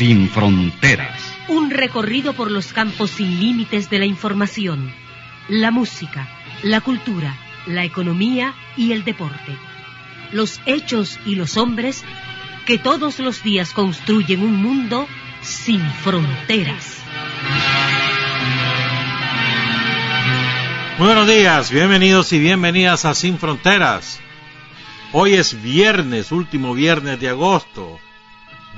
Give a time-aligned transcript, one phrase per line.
[0.00, 1.30] Sin fronteras.
[1.48, 4.90] Un recorrido por los campos sin límites de la información,
[5.46, 6.26] la música,
[6.62, 7.36] la cultura,
[7.66, 9.58] la economía y el deporte.
[10.32, 12.02] Los hechos y los hombres
[12.64, 15.06] que todos los días construyen un mundo
[15.42, 16.96] sin fronteras.
[20.98, 24.18] Buenos días, bienvenidos y bienvenidas a Sin Fronteras.
[25.12, 28.00] Hoy es viernes, último viernes de agosto,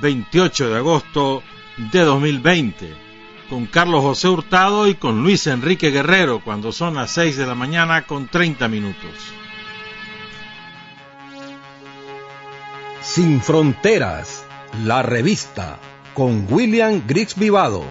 [0.01, 1.43] 28 de agosto
[1.91, 2.93] de 2020,
[3.49, 7.55] con Carlos José Hurtado y con Luis Enrique Guerrero, cuando son las 6 de la
[7.55, 9.11] mañana con 30 minutos.
[13.01, 14.45] Sin Fronteras,
[14.83, 15.79] la revista,
[16.13, 17.83] con William Griggs Vivado.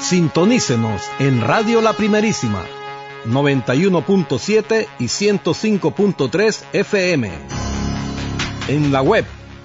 [0.00, 2.62] Sintonícenos en Radio La Primerísima
[3.26, 7.30] 91.7 y 105.3 FM.
[8.68, 9.24] En la web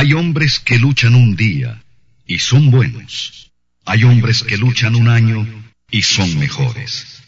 [0.00, 1.82] Hay hombres que luchan un día
[2.24, 3.52] y son buenos.
[3.84, 5.46] Hay hombres que luchan un año
[5.90, 7.22] y son mejores.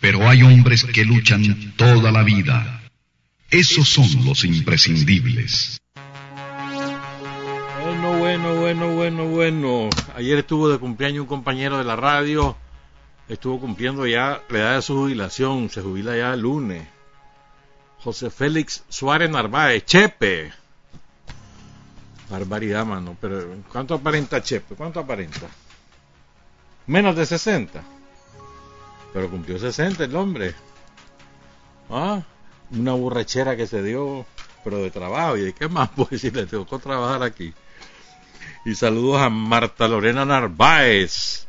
[0.00, 2.82] Pero hay hombres que luchan toda la vida.
[3.48, 5.80] Esos son los imprescindibles.
[7.82, 9.90] Bueno, bueno, bueno, bueno, bueno.
[10.14, 12.54] Ayer estuvo de cumpleaños un compañero de la radio.
[13.30, 15.70] Estuvo cumpliendo ya la edad de su jubilación.
[15.70, 16.86] Se jubila ya el lunes.
[18.00, 20.59] José Félix Suárez Narváez, Chepe.
[22.30, 23.16] Barbaridad, mano.
[23.20, 24.76] Pero ¿cuánto aparenta Chepe?
[24.76, 25.48] ¿Cuánto aparenta?
[26.86, 27.82] Menos de 60.
[29.12, 30.54] Pero cumplió 60 el hombre.
[31.90, 32.22] Ah,
[32.70, 34.24] una borrachera que se dio,
[34.62, 35.36] pero de trabajo.
[35.36, 35.90] ¿Y de qué más?
[35.96, 37.52] Pues si le tocó trabajar aquí.
[38.64, 41.46] Y saludos a Marta Lorena Narváez.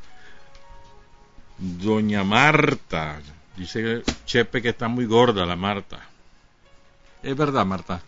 [1.59, 3.19] Doña Marta.
[3.55, 5.99] Dice Chepe que está muy gorda la Marta.
[7.21, 8.01] Es verdad, Marta.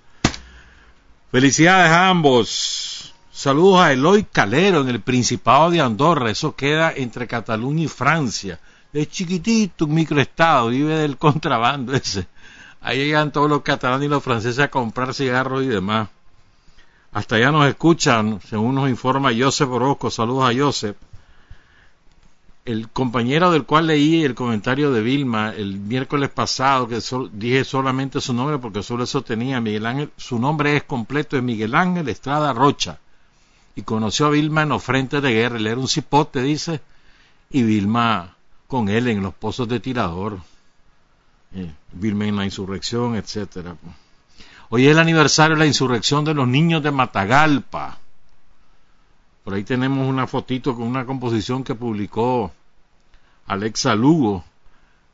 [1.34, 3.12] Felicidades a ambos.
[3.32, 6.30] Saludos a Eloy Calero en el Principado de Andorra.
[6.30, 8.60] Eso queda entre Cataluña y Francia.
[8.94, 12.28] Es chiquitito, un microestado, vive del contrabando ese.
[12.82, 16.10] Ahí llegan todos los catalanes y los franceses a comprar cigarros y demás.
[17.12, 20.12] Hasta allá nos escuchan, según nos informa Joseph Orozco.
[20.12, 20.98] Saludos a Joseph.
[22.66, 27.00] El compañero del cual leí el comentario de Vilma el miércoles pasado, que
[27.34, 31.44] dije solamente su nombre porque solo eso tenía, Miguel Ángel, su nombre es completo, es
[31.44, 33.00] Miguel Ángel Estrada Rocha.
[33.76, 35.58] Y conoció a Vilma en los frentes de guerra.
[35.58, 36.80] Él era un cipote, dice,
[37.50, 38.36] y Vilma
[38.68, 40.40] con él en los pozos de tirador.
[41.54, 43.76] Eh, Vilma en la insurrección, etcétera.
[44.70, 48.00] Hoy es el aniversario de la insurrección de los niños de Matagalpa.
[49.44, 52.54] Por ahí tenemos una fotito con una composición que publicó
[53.48, 54.46] Alexa Lugo,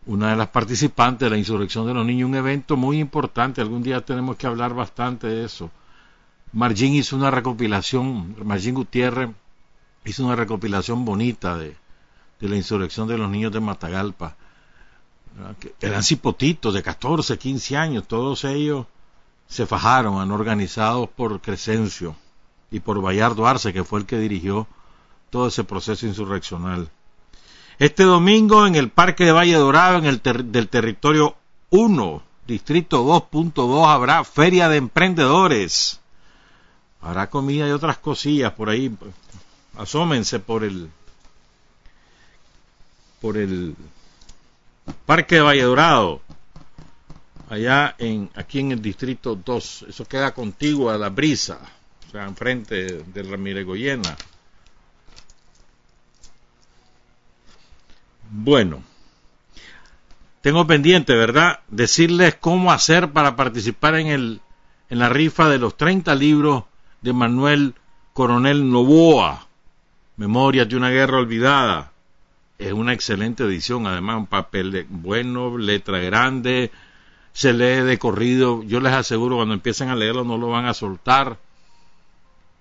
[0.05, 3.59] una de las participantes de la insurrección de los niños, un evento muy importante.
[3.59, 5.71] Algún día tenemos que hablar bastante de eso.
[6.53, 9.29] Margin hizo una recopilación, Margin Gutiérrez
[10.05, 11.75] hizo una recopilación bonita de,
[12.39, 14.35] la insurrección de los niños de Matagalpa.
[15.81, 18.85] Eran cipotitos de 14, 15 años, todos ellos
[19.47, 22.15] se fajaron, han organizados por Crescencio
[22.71, 24.67] y por Bayardo Arce, que fue el que dirigió
[25.29, 26.89] todo ese proceso insurreccional.
[27.77, 30.21] Este domingo en el Parque de Valle Dorado, en el
[30.51, 31.35] del territorio
[31.69, 35.99] 1, distrito 2.2, habrá feria de emprendedores.
[37.01, 38.93] Habrá comida y otras cosillas por ahí.
[39.77, 40.89] Asómense por el
[43.21, 43.75] por el
[45.05, 46.21] Parque de Valle Dorado,
[47.49, 49.85] allá en aquí en el distrito 2.
[49.87, 51.59] Eso queda contiguo a la brisa
[52.09, 54.17] o sea, enfrente de Ramírez Goyena.
[58.31, 58.81] Bueno,
[60.41, 61.59] tengo pendiente, ¿verdad?
[61.67, 64.41] Decirles cómo hacer para participar en, el,
[64.89, 66.63] en la rifa de los 30 libros
[67.01, 67.75] de Manuel
[68.13, 69.47] Coronel Novoa,
[70.17, 71.91] Memorias de una guerra olvidada.
[72.57, 76.71] Es una excelente edición, además un papel de, bueno, letra grande,
[77.33, 78.63] se lee de corrido.
[78.63, 81.37] Yo les aseguro, cuando empiecen a leerlo no lo van a soltar.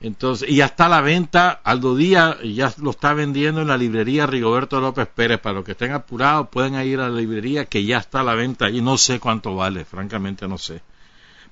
[0.01, 4.27] Entonces, y ya está la venta, Aldo Díaz ya lo está vendiendo en la librería
[4.27, 5.41] Rigoberto López Pérez.
[5.41, 8.35] Para los que estén apurados, pueden ir a la librería que ya está a la
[8.35, 10.83] venta y no sé cuánto vale, francamente no sé.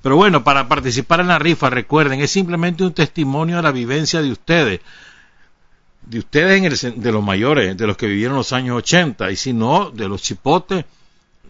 [0.01, 4.23] Pero bueno, para participar en la rifa, recuerden, es simplemente un testimonio de la vivencia
[4.23, 4.81] de ustedes
[6.07, 9.37] de ustedes, en el, de los mayores, de los que vivieron los años 80, y
[9.37, 10.85] si no, de los chipotes,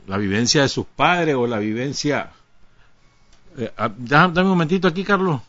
[0.07, 2.31] la vivencia de sus padres o la vivencia...
[3.59, 5.41] Eh, ah, dame un momentito aquí, Carlos.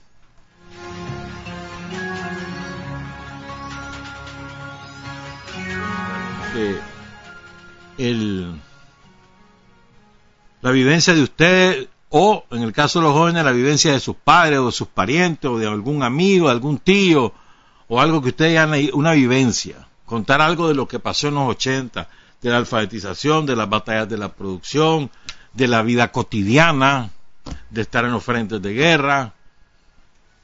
[7.98, 8.60] El,
[10.62, 14.16] la vivencia de ustedes o en el caso de los jóvenes la vivencia de sus
[14.16, 17.34] padres o de sus parientes o de algún amigo, algún tío
[17.88, 21.50] o algo que ustedes hayan una vivencia, contar algo de lo que pasó en los
[21.50, 22.10] 80,
[22.42, 25.10] de la alfabetización, de las batallas de la producción,
[25.54, 27.12] de la vida cotidiana,
[27.70, 29.34] de estar en los frentes de guerra,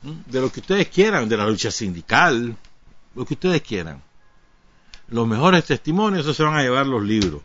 [0.02, 2.56] de lo que ustedes quieran, de la lucha sindical,
[3.16, 4.02] lo que ustedes quieran.
[5.14, 7.44] Los mejores testimonios, eso se van a llevar los libros.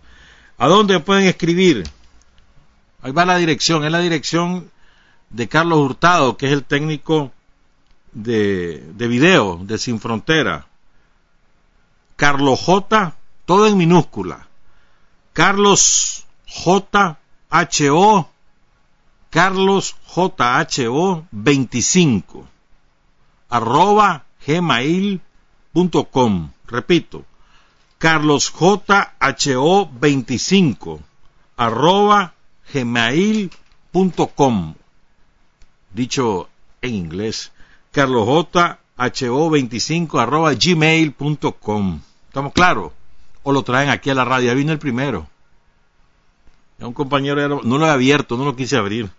[0.56, 1.84] ¿A dónde pueden escribir?
[3.02, 4.70] Ahí va la dirección, es la dirección
[5.28, 7.30] de Carlos Hurtado, que es el técnico
[8.12, 10.66] de, de video de Sin Frontera.
[12.16, 14.48] Carlos J, todo en minúscula.
[15.34, 17.18] Carlos J
[17.50, 18.30] H O
[19.28, 22.48] Carlos J H O 25
[23.50, 25.20] arroba gmail.com
[26.66, 27.26] repito
[27.98, 31.00] Carlos J H O 25
[31.56, 32.34] arroba
[32.72, 34.74] gmail.com
[35.92, 36.48] dicho
[36.80, 37.50] en inglés
[37.92, 42.00] carlosjho25 arroba gmail.com.
[42.28, 42.92] ¿Estamos claros?
[43.42, 44.54] O lo traen aquí a la radio.
[44.54, 45.26] Vino el primero.
[46.78, 49.10] Ya un compañero, no lo he abierto, no lo quise abrir.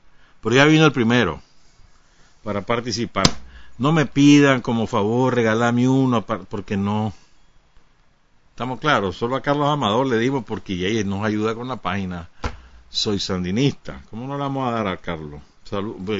[0.41, 1.41] Pero ya vino el primero
[2.43, 3.25] para participar.
[3.77, 7.13] No me pidan como favor regalarme uno, porque no.
[8.59, 12.27] Estamos claros, solo a Carlos Amador le digo porque ella nos ayuda con la página.
[12.89, 14.01] Soy sandinista.
[14.09, 15.39] ¿Cómo no le vamos a dar a Carlos?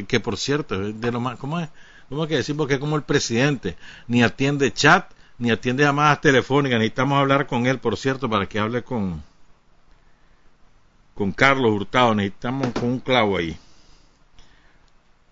[0.07, 1.67] que por cierto, de lo más, ¿cómo es?
[2.07, 2.55] ¿Cómo que decir?
[2.55, 3.75] Porque es como el presidente,
[4.07, 6.79] ni atiende chat, ni atiende llamadas telefónicas.
[6.79, 9.21] Necesitamos hablar con él, por cierto, para que hable con,
[11.15, 12.15] con Carlos Hurtado.
[12.15, 13.57] Necesitamos con un clavo ahí.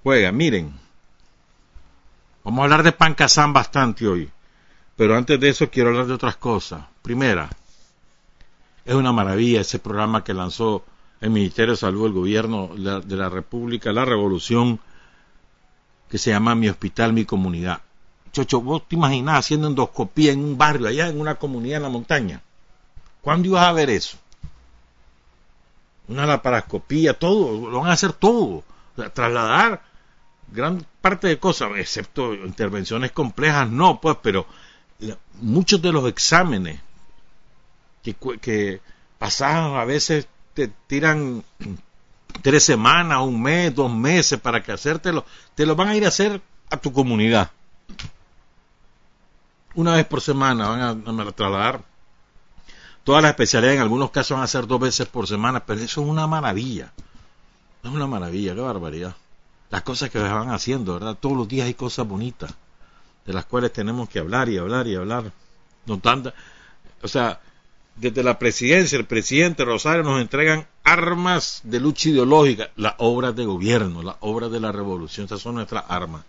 [0.04, 0.74] Juega, miren.
[2.44, 4.30] Vamos a hablar de Pancasán bastante hoy.
[4.98, 6.84] Pero antes de eso quiero hablar de otras cosas.
[7.04, 7.50] Primera,
[8.84, 10.84] es una maravilla ese programa que lanzó
[11.22, 14.80] el Ministerio de Salud, el gobierno de la República, la Revolución
[16.10, 17.82] que se llama Mi Hospital, Mi Comunidad.
[18.32, 21.90] Chocho, vos te imaginás haciendo endoscopía en un barrio, allá en una comunidad en la
[21.90, 22.42] montaña.
[23.22, 24.18] ¿Cuándo ibas a ver eso?
[26.08, 28.64] Una laparoscopía, todo, lo van a hacer todo.
[29.14, 29.84] trasladar
[30.52, 34.48] gran parte de cosas, excepto intervenciones complejas, no, pues, pero
[35.42, 36.80] muchos de los exámenes
[38.04, 38.82] que, que
[39.18, 41.44] pasaban a veces te tiran
[42.42, 46.10] tres semanas, un mes, dos meses para que hacértelo, te lo van a ir a
[46.10, 47.52] hacer a tu comunidad.
[49.76, 51.84] Una vez por semana van a, trasladar
[53.04, 56.02] todas las especialidades, en algunos casos van a ser dos veces por semana, pero eso
[56.02, 56.92] es una maravilla.
[57.84, 59.16] Es una maravilla, qué barbaridad.
[59.70, 61.16] Las cosas que van haciendo, ¿verdad?
[61.20, 62.54] Todos los días hay cosas bonitas,
[63.28, 65.32] de las cuales tenemos que hablar y hablar y hablar.
[65.86, 66.34] No tanta,
[67.04, 67.40] o sea,
[67.96, 73.46] desde la presidencia, el presidente Rosario nos entregan armas de lucha ideológica, las obras de
[73.46, 76.24] gobierno, las obras de la revolución, esas son nuestras armas.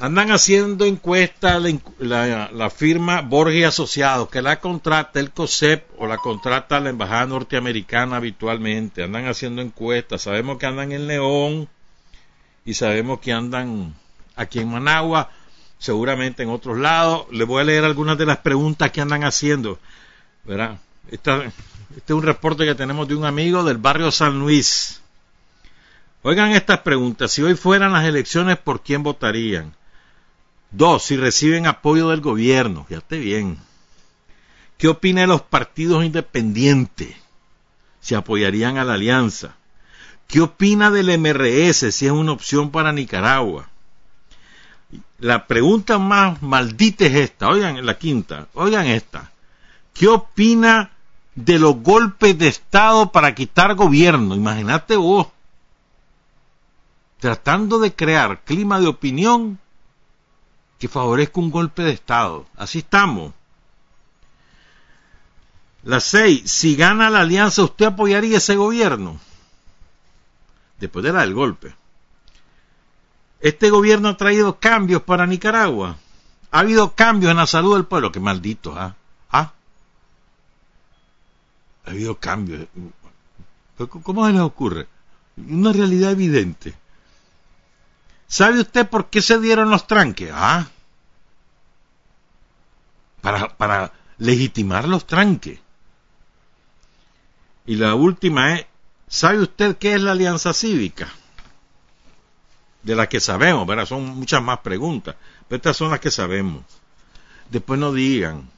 [0.00, 1.60] Andan haciendo encuestas
[1.98, 8.16] la, firma Borges Asociados, que la contrata el COSEP o la contrata la Embajada Norteamericana
[8.16, 9.02] habitualmente.
[9.02, 11.68] Andan haciendo encuestas, sabemos que andan en León
[12.64, 13.96] y sabemos que andan
[14.38, 15.30] aquí en Managua
[15.78, 17.26] seguramente en otros lados.
[17.30, 19.78] Les voy a leer algunas de las preguntas que andan haciendo.
[20.44, 20.78] ¿verdad?
[21.10, 21.52] este
[22.06, 25.00] es un reporte que tenemos de un amigo del barrio San Luis.
[26.22, 27.32] Oigan estas preguntas.
[27.32, 29.74] Si hoy fueran las elecciones, ¿por quién votarían?
[30.70, 32.84] Dos, si reciben apoyo del gobierno.
[32.88, 33.58] Fíjate bien.
[34.76, 37.16] ¿Qué opina de los partidos independientes?
[38.00, 39.56] Si apoyarían a la alianza.
[40.26, 43.68] ¿Qué opina del MRS si es una opción para Nicaragua?
[45.18, 49.32] La pregunta más maldita es esta, oigan la quinta, oigan esta.
[49.92, 50.92] ¿Qué opina
[51.34, 54.34] de los golpes de Estado para quitar gobierno?
[54.34, 55.26] Imagínate vos,
[57.18, 59.58] tratando de crear clima de opinión
[60.78, 62.46] que favorezca un golpe de Estado.
[62.56, 63.32] Así estamos.
[65.82, 69.18] La seis, si gana la alianza, ¿usted apoyaría ese gobierno?
[70.78, 71.74] Después de la del golpe.
[73.40, 75.96] Este gobierno ha traído cambios para Nicaragua.
[76.50, 78.10] Ha habido cambios en la salud del pueblo.
[78.10, 78.96] Qué maldito, ¿ah?
[79.30, 79.52] ¿Ah?
[81.86, 82.66] Ha habido cambios.
[84.02, 84.88] ¿Cómo se les ocurre?
[85.36, 86.74] Una realidad evidente.
[88.26, 90.30] ¿Sabe usted por qué se dieron los tranques?
[90.34, 90.66] Ah.
[93.20, 95.60] Para, para legitimar los tranques.
[97.66, 98.66] Y la última es,
[99.06, 101.08] ¿sabe usted qué es la alianza cívica?
[102.82, 103.86] De la que sabemos, ¿verdad?
[103.86, 105.16] Son muchas más preguntas,
[105.48, 106.62] pero estas son las que sabemos.
[107.50, 108.48] Después no digan,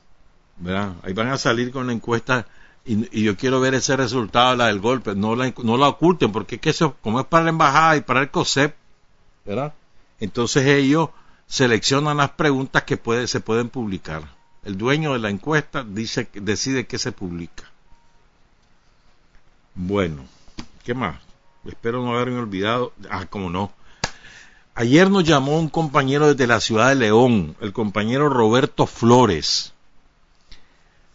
[0.59, 0.95] ¿verdad?
[1.03, 2.47] Ahí van a salir con la encuesta
[2.85, 6.57] y, yo quiero ver ese resultado, la del golpe, no la, no la oculten, porque
[6.57, 8.75] es que eso, como es para la embajada y para el COSEP,
[9.45, 9.75] ¿verdad?
[10.19, 11.11] Entonces ellos
[11.47, 14.23] seleccionan las preguntas que puede, se pueden publicar.
[14.65, 17.65] El dueño de la encuesta dice, decide qué se publica.
[19.75, 20.25] Bueno,
[20.85, 21.17] ¿qué más?
[21.65, 22.93] Espero no haberme olvidado.
[23.11, 23.73] Ah, cómo no.
[24.81, 29.75] Ayer nos llamó un compañero desde la ciudad de León, el compañero Roberto Flores.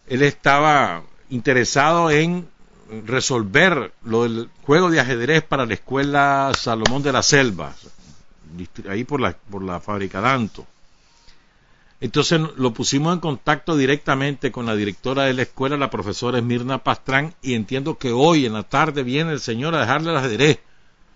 [0.06, 2.48] Él estaba interesado en
[3.08, 7.74] resolver lo del juego de ajedrez para la escuela Salomón de la Selva,
[8.88, 10.68] ahí por la, fábrica Danto.
[12.02, 16.84] Entonces lo pusimos en contacto directamente con la directora de la escuela, la profesora Esmirna
[16.84, 20.60] Pastrán, y entiendo que hoy en la tarde viene el señor a dejarle el ajedrez.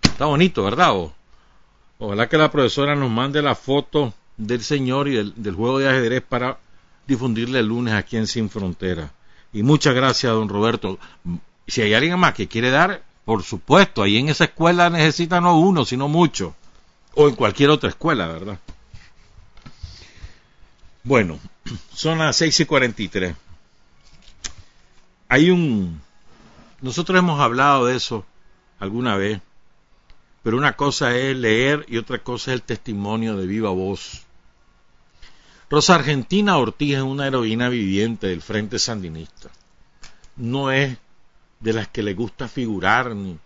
[0.02, 0.94] Está bonito, ¿verdad?
[2.00, 6.22] Ojalá que la profesora nos mande la foto del señor y del, juego de ajedrez
[6.22, 6.58] para
[7.06, 9.12] difundirle el lunes aquí en Sin Frontera.
[9.52, 10.98] Y muchas gracias, don Roberto.
[11.66, 15.58] Si hay alguien más que quiere dar, por supuesto, ahí en esa escuela necesita no
[15.58, 16.54] uno, sino mucho.
[17.14, 18.58] O en cualquier otra escuela, ¿verdad?
[21.04, 21.38] Bueno,
[21.92, 23.36] son las seis y cuarenta y tres.
[25.28, 26.00] Hay un...
[26.80, 28.24] Nosotros hemos hablado de eso
[28.78, 29.40] alguna vez,
[30.42, 34.24] pero una cosa es leer y otra cosa es el testimonio de viva voz
[35.70, 39.50] Rosa Argentina Ortiz es una heroína viviente del Frente Sandinista.
[40.34, 40.98] No es
[41.60, 43.38] de las que le gusta figurar ni,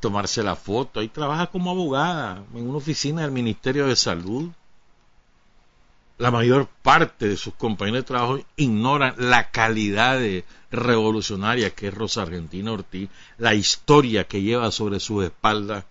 [0.00, 0.98] tomarse la foto.
[0.98, 4.50] Ahí trabaja como abogada en una oficina del Ministerio de Salud.
[6.18, 10.20] La mayor parte de sus compañeros de trabajo ignoran la calidad
[10.72, 15.84] revolucionaria que es Rosa Argentina Ortiz, la historia que lleva sobre sus espaldas,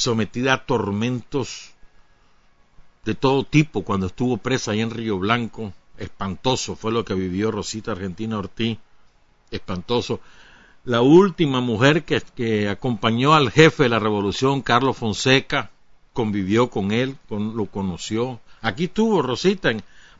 [0.00, 1.72] sometida a tormentos
[3.04, 5.74] de todo tipo cuando estuvo presa ahí en Río Blanco.
[5.98, 8.78] Espantoso fue lo que vivió Rosita Argentina Ortiz.
[9.50, 10.20] Espantoso.
[10.84, 15.70] La última mujer que, acompañó al jefe de la revolución, Carlos Fonseca,
[16.14, 18.40] convivió con él, lo conoció.
[18.62, 19.70] Aquí estuvo Rosita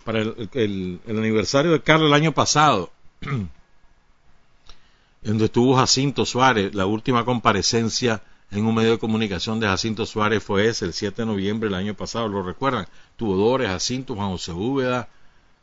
[0.04, 2.90] para el, aniversario de Carlos el año pasado,
[5.22, 10.42] donde estuvo Jacinto Suárez, la última comparecencia en un medio de comunicación de Jacinto Suárez
[10.42, 12.86] fue ese, el 7 de noviembre del año pasado, ¿lo recuerdan?
[13.16, 15.08] Tuvo Dores, Jacinto, Juan José Úbeda,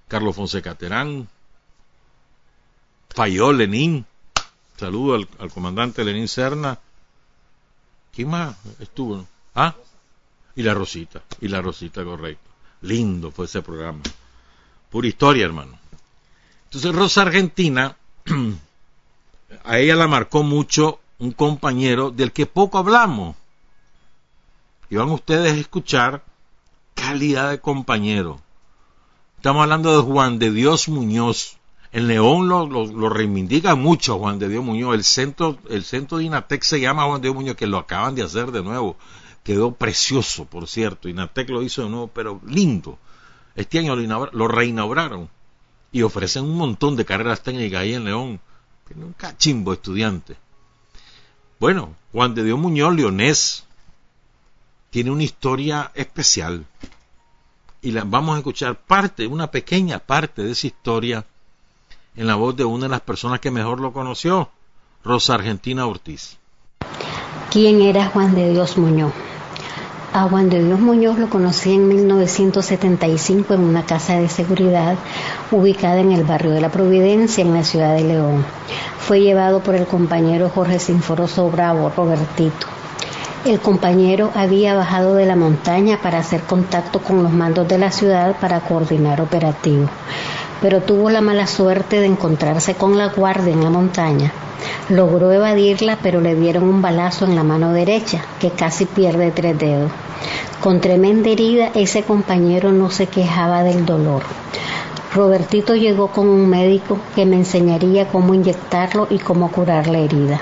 [0.07, 1.27] Carlos Fonseca Terán,
[3.09, 4.05] falló Lenín,
[4.77, 6.79] saludo al, comandante Lenín Serna,
[8.13, 9.27] ¿quién más estuvo?
[9.53, 9.75] ¿Ah?
[10.55, 12.47] Y la Rosita, y la Rosita, correcto.
[12.81, 14.01] Lindo fue ese programa.
[14.89, 15.77] Pura historia, hermano.
[16.65, 17.95] Entonces Rosa Argentina,
[19.63, 23.35] a ella la marcó mucho un compañero del que poco hablamos.
[24.89, 26.23] Y van ustedes a escuchar
[26.93, 28.39] calidad de compañero.
[29.37, 31.57] Estamos hablando de Juan de Dios Muñoz.
[31.91, 34.95] El León lo, lo, reivindica mucho Juan de Dios Muñoz.
[34.95, 38.15] El centro, el centro de Inatec se llama Juan de Dios Muñoz, que lo acaban
[38.15, 38.97] de hacer de nuevo.
[39.43, 41.07] Quedó precioso, por cierto.
[41.07, 42.97] Inatec lo hizo de nuevo, pero lindo.
[43.55, 45.29] Este año lo, lo reinauguraron
[45.91, 48.39] y ofrecen un montón de carreras técnicas ahí en León.
[48.87, 50.35] Tiene un cachimbo estudiante.
[51.59, 53.65] Bueno, Juan de Dios Muñoz Leonés
[54.91, 56.65] tiene una historia especial
[57.81, 61.25] y vamos a escuchar parte, una pequeña parte de esa historia
[62.15, 64.49] en la voz de una de las personas que mejor lo conoció,
[65.03, 66.37] Rosa Argentina Ortiz.
[67.51, 69.13] ¿Quién era Juan de Dios Muñoz?
[70.17, 74.95] A Juan de Dios Muñoz lo conocí en 1975 en una casa de seguridad
[75.51, 78.43] ubicada en el barrio de la Providencia, en la ciudad de León.
[78.97, 82.65] Fue llevado por el compañero Jorge Sinforoso Bravo, Robertito.
[83.45, 87.91] El compañero había bajado de la montaña para hacer contacto con los mandos de la
[87.91, 89.91] ciudad para coordinar operativos.
[90.61, 94.31] Pero tuvo la mala suerte de encontrarse con la guardia en la montaña.
[94.89, 99.57] Logró evadirla, pero le dieron un balazo en la mano derecha, que casi pierde tres
[99.57, 99.91] dedos.
[100.61, 104.23] Con tremenda herida, ese compañero no se quejaba del dolor.
[105.13, 110.41] Robertito llegó con un médico que me enseñaría cómo inyectarlo y cómo curar la herida.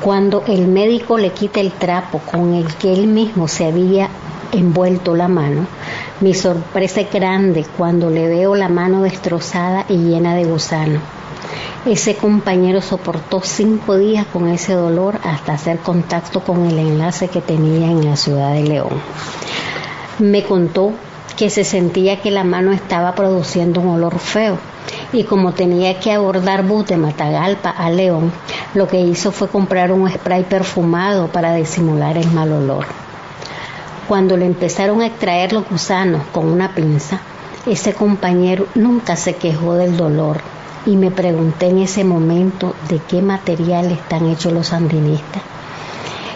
[0.00, 4.08] Cuando el médico le quita el trapo con el que él mismo se había
[4.52, 5.66] envuelto la mano,
[6.20, 11.00] mi sorpresa es grande cuando le veo la mano destrozada y llena de gusano.
[11.86, 17.40] Ese compañero soportó cinco días con ese dolor hasta hacer contacto con el enlace que
[17.40, 19.00] tenía en la ciudad de León.
[20.18, 20.92] Me contó
[21.38, 24.58] que se sentía que la mano estaba produciendo un olor feo
[25.14, 28.30] y como tenía que abordar bus de Matagalpa a León,
[28.74, 33.09] lo que hizo fue comprar un spray perfumado para disimular el mal olor.
[34.10, 37.20] Cuando le empezaron a extraer los gusanos con una pinza,
[37.64, 40.40] ese compañero nunca se quejó del dolor
[40.84, 45.42] y me pregunté en ese momento de qué material están hechos los sandinistas.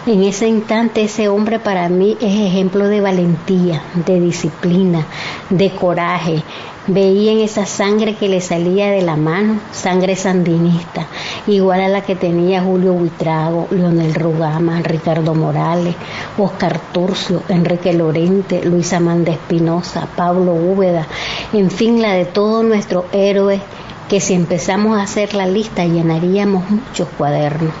[0.05, 5.05] En ese instante ese hombre para mí es ejemplo de valentía, de disciplina,
[5.49, 6.43] de coraje.
[6.87, 11.07] Veía en esa sangre que le salía de la mano, sangre sandinista,
[11.47, 15.95] igual a la que tenía Julio Buitrago, Leonel Rugama, Ricardo Morales,
[16.37, 21.07] Oscar Turcio, Enrique Lorente, Luis Amanda Espinosa, Pablo Úbeda,
[21.53, 23.61] en fin, la de todos nuestros héroes
[24.07, 27.73] que si empezamos a hacer la lista llenaríamos muchos cuadernos.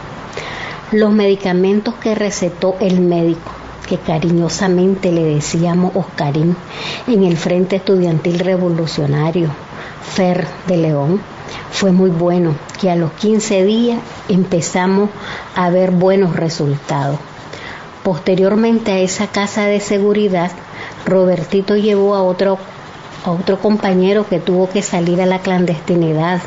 [0.91, 3.51] Los medicamentos que recetó el médico,
[3.85, 6.55] que cariñosamente le decíamos Oscarín,
[7.07, 9.49] en el Frente Estudiantil Revolucionario,
[10.13, 11.21] FER de León,
[11.71, 13.99] fue muy bueno, que a los 15 días
[14.29, 15.09] empezamos
[15.55, 17.19] a ver buenos resultados.
[18.03, 20.51] Posteriormente a esa casa de seguridad,
[21.05, 22.57] Robertito llevó a otro,
[23.25, 26.41] a otro compañero que tuvo que salir a la clandestinidad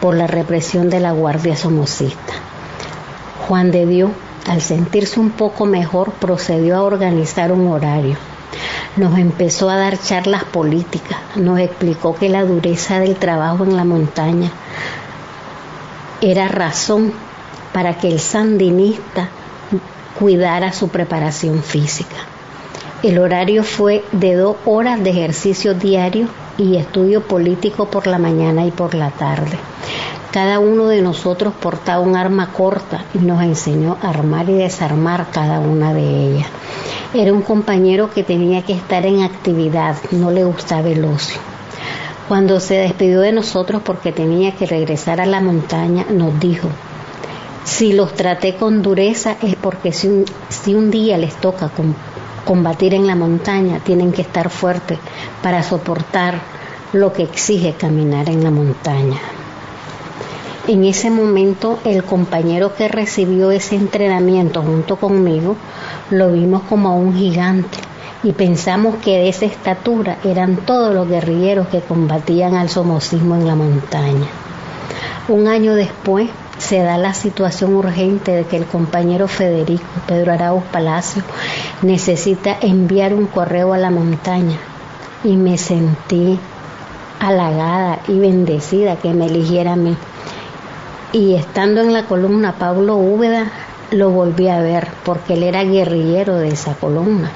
[0.00, 2.34] por la represión de la Guardia Somocista.
[3.46, 4.10] Juan de Dios,
[4.46, 8.16] al sentirse un poco mejor, procedió a organizar un horario.
[8.96, 13.84] Nos empezó a dar charlas políticas, nos explicó que la dureza del trabajo en la
[13.84, 14.50] montaña
[16.20, 17.12] era razón
[17.72, 19.28] para que el sandinista
[20.18, 22.16] cuidara su preparación física.
[23.02, 28.64] El horario fue de dos horas de ejercicio diario y estudio político por la mañana
[28.64, 29.58] y por la tarde.
[30.34, 35.28] Cada uno de nosotros portaba un arma corta y nos enseñó a armar y desarmar
[35.30, 36.48] cada una de ellas.
[37.14, 41.38] Era un compañero que tenía que estar en actividad, no le gustaba el ocio.
[42.26, 46.66] Cuando se despidió de nosotros porque tenía que regresar a la montaña, nos dijo,
[47.62, 51.70] si los traté con dureza es porque si un, si un día les toca
[52.44, 54.98] combatir en la montaña, tienen que estar fuertes
[55.44, 56.40] para soportar
[56.92, 59.20] lo que exige caminar en la montaña.
[60.66, 65.56] En ese momento el compañero que recibió ese entrenamiento junto conmigo
[66.08, 67.76] lo vimos como a un gigante
[68.22, 73.46] y pensamos que de esa estatura eran todos los guerrilleros que combatían al somocismo en
[73.46, 74.26] la montaña.
[75.28, 80.64] Un año después se da la situación urgente de que el compañero Federico Pedro Arauz
[80.72, 81.22] Palacio
[81.82, 84.56] necesita enviar un correo a la montaña
[85.24, 86.38] y me sentí
[87.20, 89.94] halagada y bendecida que me eligiera a mí
[91.14, 93.46] y estando en la columna Pablo Úbeda
[93.92, 97.30] lo volví a ver porque él era guerrillero de esa columna.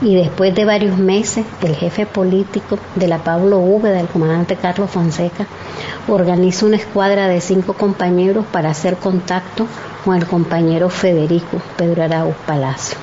[0.00, 4.90] Y después de varios meses, el jefe político de la Pablo Úbeda, el comandante Carlos
[4.90, 5.46] Fonseca,
[6.06, 9.66] organiza una escuadra de cinco compañeros para hacer contacto
[10.04, 12.96] con el compañero Federico Pedro Arauz Palacio.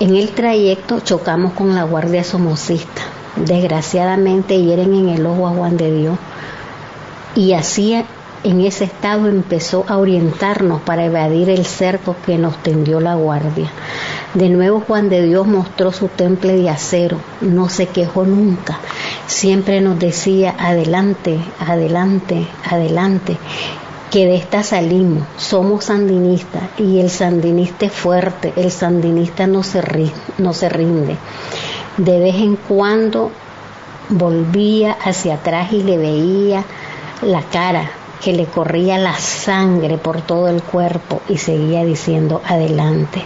[0.00, 3.02] En el trayecto chocamos con la Guardia Somocista.
[3.36, 6.18] Desgraciadamente hieren en el ojo a Juan de Dios
[7.36, 8.04] y hacía
[8.42, 13.70] en ese estado empezó a orientarnos para evadir el cerco que nos tendió la guardia.
[14.34, 18.78] De nuevo Juan de Dios mostró su temple de acero, no se quejó nunca,
[19.26, 23.36] siempre nos decía adelante, adelante, adelante,
[24.10, 29.82] que de esta salimos, somos sandinistas y el sandinista es fuerte, el sandinista no se,
[30.38, 31.16] no se rinde.
[31.96, 33.30] De vez en cuando
[34.08, 36.64] volvía hacia atrás y le veía
[37.22, 37.90] la cara,
[38.22, 43.22] que le corría la sangre por todo el cuerpo y seguía diciendo adelante.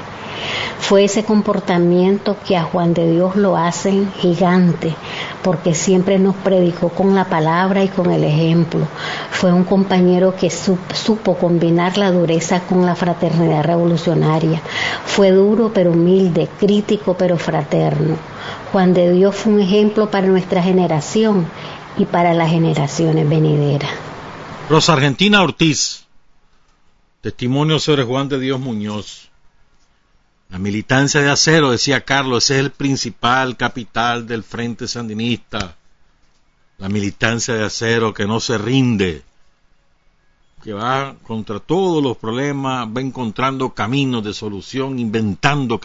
[0.79, 4.95] Fue ese comportamiento que a Juan de Dios lo hacen gigante,
[5.43, 8.87] porque siempre nos predicó con la palabra y con el ejemplo.
[9.31, 14.61] Fue un compañero que supo combinar la dureza con la fraternidad revolucionaria.
[15.07, 18.17] Fue duro pero humilde, crítico pero fraterno.
[18.71, 21.47] Juan de Dios fue un ejemplo para nuestra generación
[21.97, 24.14] y para las generaciones venideras.
[24.67, 26.07] Rosa Argentina Ortiz,
[27.21, 29.29] testimonio sobre Juan de Dios Muñoz.
[30.49, 35.77] La militancia de acero, decía Carlos, ese es el principal capital del Frente Sandinista.
[36.79, 39.23] La militancia de acero que no se rinde,
[40.63, 45.79] que va contra todos los problemas, va encontrando caminos de solución, inventando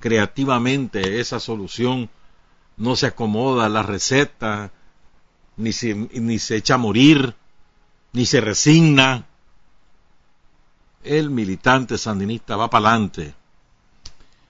[0.00, 2.10] creativamente esa solución,
[2.78, 4.72] no se acomoda a la receta,
[5.56, 7.36] ni se, ni se echa a morir,
[8.14, 9.26] ni se resigna.
[11.02, 13.34] El militante sandinista va para adelante.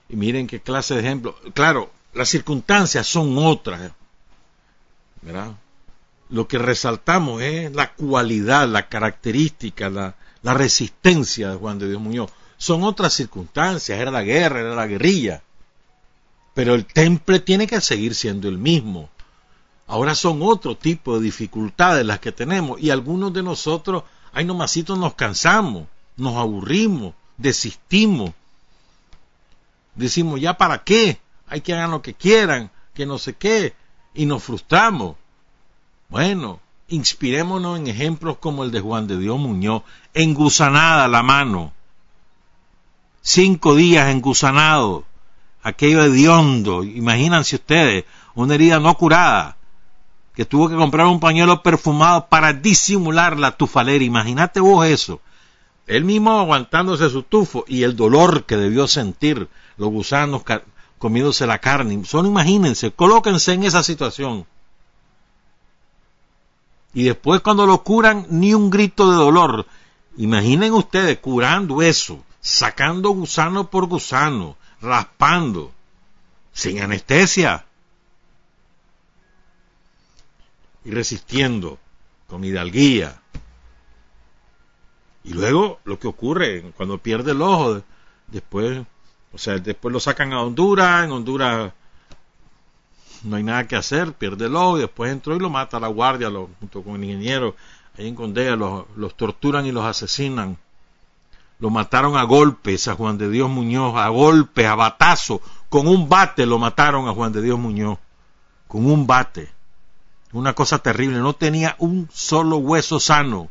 [0.07, 1.35] Y miren qué clase de ejemplo.
[1.53, 3.91] Claro, las circunstancias son otras.
[5.21, 5.51] ¿verdad?
[6.29, 12.01] Lo que resaltamos es la cualidad, la característica, la, la resistencia de Juan de Dios
[12.01, 12.31] Muñoz.
[12.57, 15.41] Son otras circunstancias, era la guerra, era la guerrilla.
[16.53, 19.09] Pero el temple tiene que seguir siendo el mismo.
[19.87, 22.81] Ahora son otro tipo de dificultades las que tenemos.
[22.81, 28.31] Y algunos de nosotros, ay nomasitos, nos cansamos, nos aburrimos, desistimos.
[29.93, 33.75] Decimos, ya para qué, hay que hagan lo que quieran, que no sé qué,
[34.13, 35.15] y nos frustramos.
[36.09, 41.73] Bueno, inspirémonos en ejemplos como el de Juan de Dios Muñoz, engusanada la mano,
[43.21, 45.05] cinco días engusanado,
[45.63, 49.57] aquello hediondo, imagínense ustedes, una herida no curada,
[50.35, 54.03] que tuvo que comprar un pañuelo perfumado para disimular la tufalera.
[54.03, 55.21] Imagínate vos eso.
[55.87, 60.43] Él mismo aguantándose su tufo y el dolor que debió sentir los gusanos
[60.97, 62.03] comiéndose la carne.
[62.05, 64.45] Solo imagínense, colóquense en esa situación.
[66.93, 69.67] Y después cuando lo curan, ni un grito de dolor.
[70.17, 75.71] Imaginen ustedes curando eso, sacando gusano por gusano, raspando,
[76.53, 77.64] sin anestesia.
[80.85, 81.79] Y resistiendo
[82.27, 83.19] con hidalguía.
[85.23, 87.81] Y luego lo que ocurre cuando pierde el ojo,
[88.27, 88.85] después,
[89.33, 91.73] o sea, después lo sacan a Honduras, en Honduras
[93.23, 95.87] no hay nada que hacer, pierde el ojo, y después entró y lo mata la
[95.87, 97.55] guardia junto con el ingeniero,
[97.97, 100.57] ahí en Condea, los, los torturan y los asesinan.
[101.57, 106.07] Lo mataron a golpes a Juan de Dios Muñoz, a golpes, a batazo, con un
[106.07, 107.97] bate lo mataron a Juan de Dios Muñoz,
[108.67, 109.55] con un bate
[110.39, 113.49] una cosa terrible, no tenía un solo hueso sano.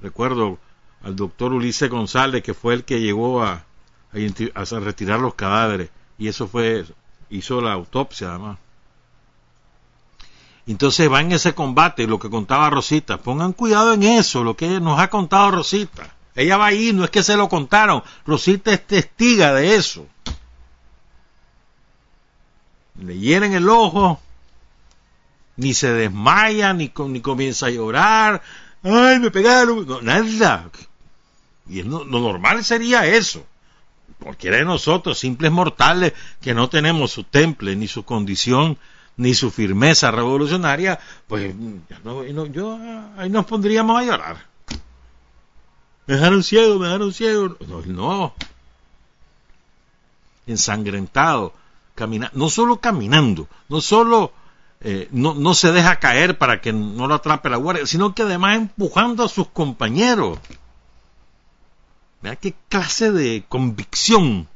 [0.00, 0.58] Recuerdo
[1.02, 3.64] al doctor Ulises González, que fue el que llegó a,
[4.12, 6.84] retirar los cadáveres, y eso fue,
[7.30, 8.58] hizo la autopsia además.
[10.66, 14.80] Entonces va en ese combate, lo que contaba Rosita, pongan cuidado en eso, lo que
[14.80, 16.14] nos ha contado Rosita.
[16.34, 20.06] Ella va ahí, no es que se lo contaron, Rosita es testiga de eso.
[23.00, 24.20] Le hieren el ojo,
[25.58, 28.40] ni se desmaya, ni, ni comienza a llorar,
[28.82, 30.70] ay, me pegaron, no, nada.
[31.68, 33.44] Y lo normal sería eso.
[34.22, 38.78] Cualquiera de nosotros, simples mortales, que no tenemos su temple, ni su condición,
[39.16, 41.54] ni su firmeza revolucionaria, pues
[42.04, 42.78] no, yo,
[43.16, 44.46] ahí nos pondríamos a llorar.
[46.06, 47.56] Me dejaron ciego, me dejaron ciego.
[47.66, 48.34] No, no.
[50.46, 51.52] Ensangrentado,
[51.96, 54.32] caminando, no solo caminando, no solo
[54.80, 58.22] eh, no, no, se deja caer para que no lo atrape la guardia, sino que
[58.22, 60.38] además empujando a sus compañeros.
[62.22, 64.48] Vea qué clase de convicción,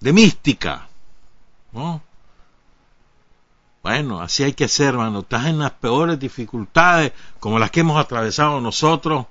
[0.00, 0.88] de mística.
[1.72, 2.02] ¿no?
[3.82, 5.20] Bueno, así hay que ser, hermano.
[5.20, 9.26] Estás en las peores dificultades, como las que hemos atravesado nosotros,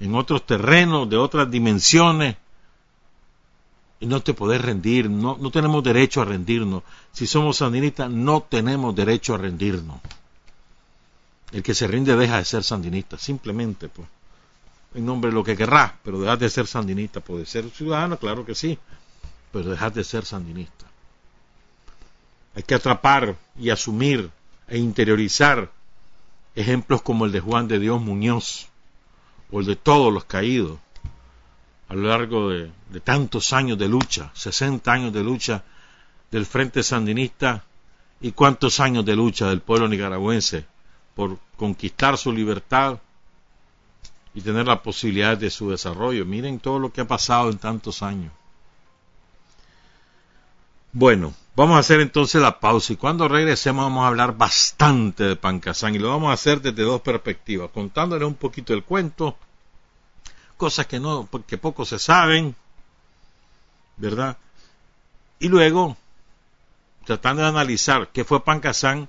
[0.00, 2.36] en otros terrenos, de otras dimensiones
[4.06, 6.82] no te podés rendir, no, no tenemos derecho a rendirnos.
[7.12, 10.00] Si somos sandinistas, no tenemos derecho a rendirnos.
[11.50, 14.06] El que se rinde deja de ser sandinista, simplemente, pues.
[14.94, 17.20] En nombre de lo que querrás, pero dejas de ser sandinista.
[17.20, 18.78] Puede ser ciudadano, claro que sí,
[19.52, 20.86] pero dejas de ser sandinista.
[22.54, 24.30] Hay que atrapar y asumir
[24.66, 25.70] e interiorizar
[26.54, 28.68] ejemplos como el de Juan de Dios Muñoz
[29.50, 30.78] o el de todos los caídos
[31.88, 32.70] a lo largo de,
[33.02, 35.64] tantos años de lucha, 60 años de lucha
[36.30, 37.64] del Frente Sandinista
[38.20, 40.66] y cuántos años de lucha del pueblo nicaragüense
[41.14, 42.98] por conquistar su libertad
[44.34, 46.26] y tener la posibilidad de su desarrollo.
[46.26, 48.32] Miren todo lo que ha pasado en tantos años.
[50.92, 55.36] Bueno, vamos a hacer entonces la pausa y cuando regresemos vamos a hablar bastante de
[55.36, 59.36] Pancasán y lo vamos a hacer desde dos perspectivas, contándole un poquito el cuento
[60.58, 62.54] cosas que no, que poco se saben,
[63.96, 64.36] ¿verdad?
[65.40, 65.96] Y luego,
[67.06, 69.08] tratando de analizar qué fue Pancasán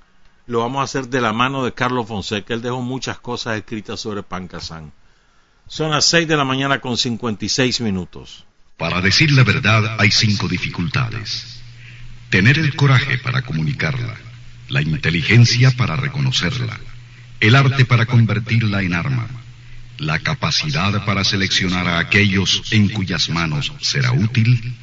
[0.49, 2.55] lo vamos a hacer de la mano de Carlos Fonseca.
[2.55, 4.91] Él dejó muchas cosas escritas sobre Pancasán.
[5.67, 8.45] Son las 6 de la mañana con 56 minutos.
[8.75, 11.61] Para decir la verdad hay cinco dificultades.
[12.31, 14.15] Tener el coraje para comunicarla,
[14.69, 16.79] la inteligencia para reconocerla,
[17.39, 19.27] el arte para convertirla en arma,
[19.99, 24.75] la capacidad para seleccionar a aquellos en cuyas manos será útil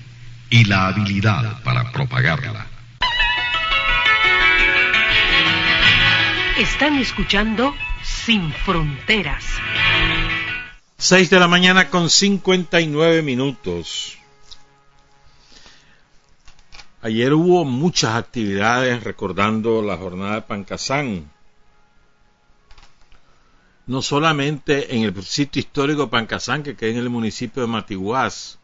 [0.51, 2.67] y la habilidad para propagarla.
[6.59, 9.45] Están escuchando Sin Fronteras.
[10.99, 14.17] 6 de la mañana con 59 minutos.
[17.03, 21.31] Ayer hubo muchas actividades recordando la jornada de Pancasán.
[23.87, 28.59] No solamente en el sitio histórico de Pancasán, que queda en el municipio de Matiguás,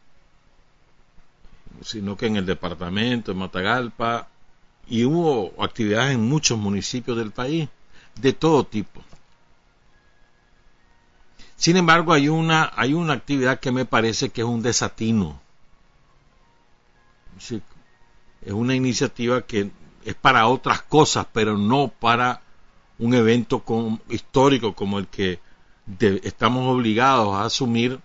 [1.82, 4.28] sino que en el departamento de Matagalpa,
[4.88, 7.68] y hubo actividades en muchos municipios del país
[8.16, 9.02] de todo tipo.
[11.56, 15.40] Sin embargo, hay una, hay una actividad que me parece que es un desatino.
[17.38, 19.70] Es una iniciativa que
[20.04, 22.42] es para otras cosas, pero no para
[22.98, 23.64] un evento
[24.08, 25.40] histórico como el que
[26.00, 28.00] estamos obligados a asumir,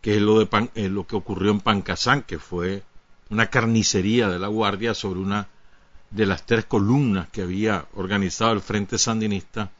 [0.00, 2.82] que es lo, de eh, lo que ocurrió en Pancasán, que fue
[3.30, 5.48] una carnicería de la Guardia sobre una
[6.10, 9.70] de las tres columnas que había organizado el Frente Sandinista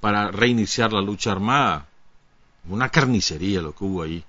[0.00, 1.86] para reiniciar la lucha armada.
[2.68, 4.22] Una carnicería lo que hubo ahí.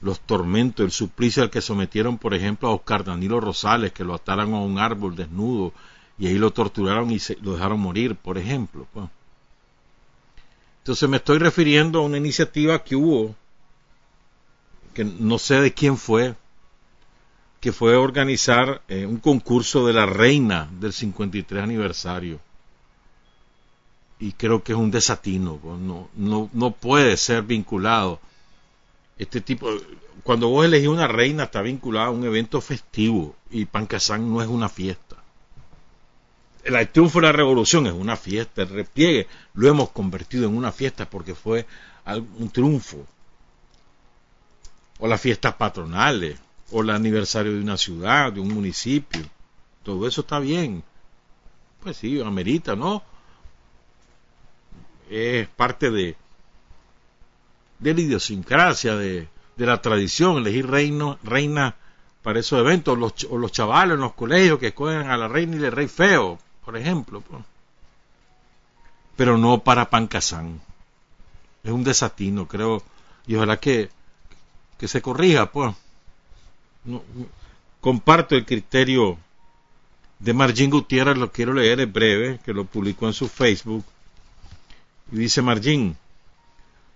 [0.00, 4.14] Los tormentos, el suplicio al que sometieron, por ejemplo, a Oscar Danilo Rosales, que lo
[4.14, 5.72] ataron a un árbol desnudo
[6.18, 8.86] y ahí lo torturaron y lo dejaron morir, por ejemplo.
[8.92, 9.08] Pues.
[10.78, 13.36] Entonces me estoy refiriendo a una iniciativa que hubo,
[14.94, 16.34] que no sé de quién fue,
[17.60, 22.40] que fue organizar eh, un concurso de la reina del 53 aniversario.
[24.20, 28.20] Y creo que es un desatino, pues, no, no, no puede ser vinculado.
[29.16, 29.68] Este tipo,
[30.24, 34.48] cuando vos elegís una reina está vinculada a un evento festivo y Pancasán no es
[34.48, 35.07] una fiesta.
[36.64, 40.72] El triunfo de la revolución es una fiesta, el repliegue lo hemos convertido en una
[40.72, 41.66] fiesta porque fue
[42.38, 43.06] un triunfo.
[44.98, 46.38] O las fiestas patronales,
[46.70, 49.24] o el aniversario de una ciudad, de un municipio.
[49.82, 50.82] Todo eso está bien.
[51.82, 53.02] Pues sí, amerita, ¿no?
[55.08, 56.16] Es parte de,
[57.78, 61.76] de la idiosincrasia, de, de la tradición, elegir reino, reina
[62.22, 65.56] para esos eventos, los, o los chavales en los colegios que escogen a la reina
[65.56, 66.38] y el rey feo,
[66.68, 67.22] por ejemplo.
[69.16, 70.60] Pero no para Pancasán.
[71.64, 72.82] Es un desatino, creo,
[73.26, 73.88] y ojalá que,
[74.76, 75.74] que se corrija, pues
[77.80, 79.16] comparto el criterio
[80.18, 83.86] de Margin Gutiérrez, lo quiero leer en breve, que lo publicó en su Facebook.
[85.10, 85.96] Y dice Margin,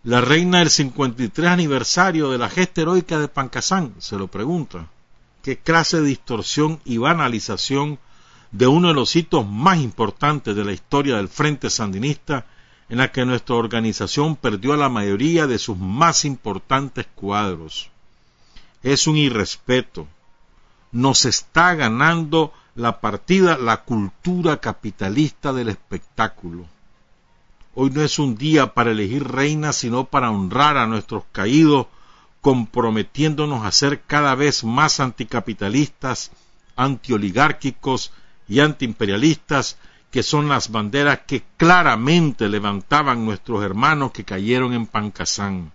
[0.05, 4.91] la reina del 53 aniversario de la gesta heroica de Pancasán, se lo pregunta,
[5.43, 7.99] ¿qué clase de distorsión y banalización
[8.53, 12.47] de uno de los hitos más importantes de la historia del Frente Sandinista,
[12.89, 17.91] en la que nuestra organización perdió a la mayoría de sus más importantes cuadros?
[18.83, 20.07] es un irrespeto.
[20.91, 26.67] Nos está ganando la partida la cultura capitalista del espectáculo.
[27.75, 31.87] Hoy no es un día para elegir reinas, sino para honrar a nuestros caídos,
[32.41, 36.33] comprometiéndonos a ser cada vez más anticapitalistas,
[36.77, 38.13] antioligárquicos
[38.49, 39.79] y antiimperialistas,
[40.11, 45.73] que son las banderas que claramente levantaban nuestros hermanos que cayeron en Pancasán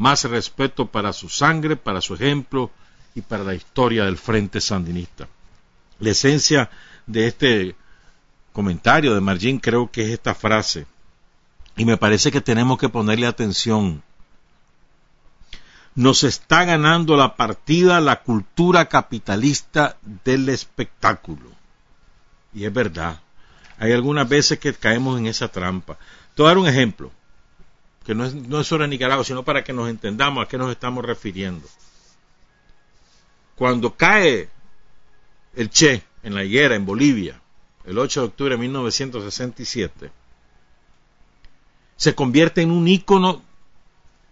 [0.00, 2.70] más respeto para su sangre, para su ejemplo
[3.14, 5.28] y para la historia del Frente Sandinista.
[5.98, 6.70] La esencia
[7.06, 7.76] de este
[8.54, 10.86] comentario de Margin creo que es esta frase,
[11.76, 14.02] y me parece que tenemos que ponerle atención.
[15.94, 21.50] Nos está ganando la partida la cultura capitalista del espectáculo.
[22.52, 23.20] Y es verdad.
[23.78, 25.98] Hay algunas veces que caemos en esa trampa.
[26.34, 27.10] Te voy a dar un ejemplo
[28.04, 30.70] que no es, no es sobre Nicaragua, sino para que nos entendamos a qué nos
[30.70, 31.68] estamos refiriendo.
[33.56, 34.48] Cuando cae
[35.54, 37.40] el Che en la higuera en Bolivia,
[37.84, 40.10] el 8 de octubre de 1967,
[41.96, 43.42] se convierte en un ícono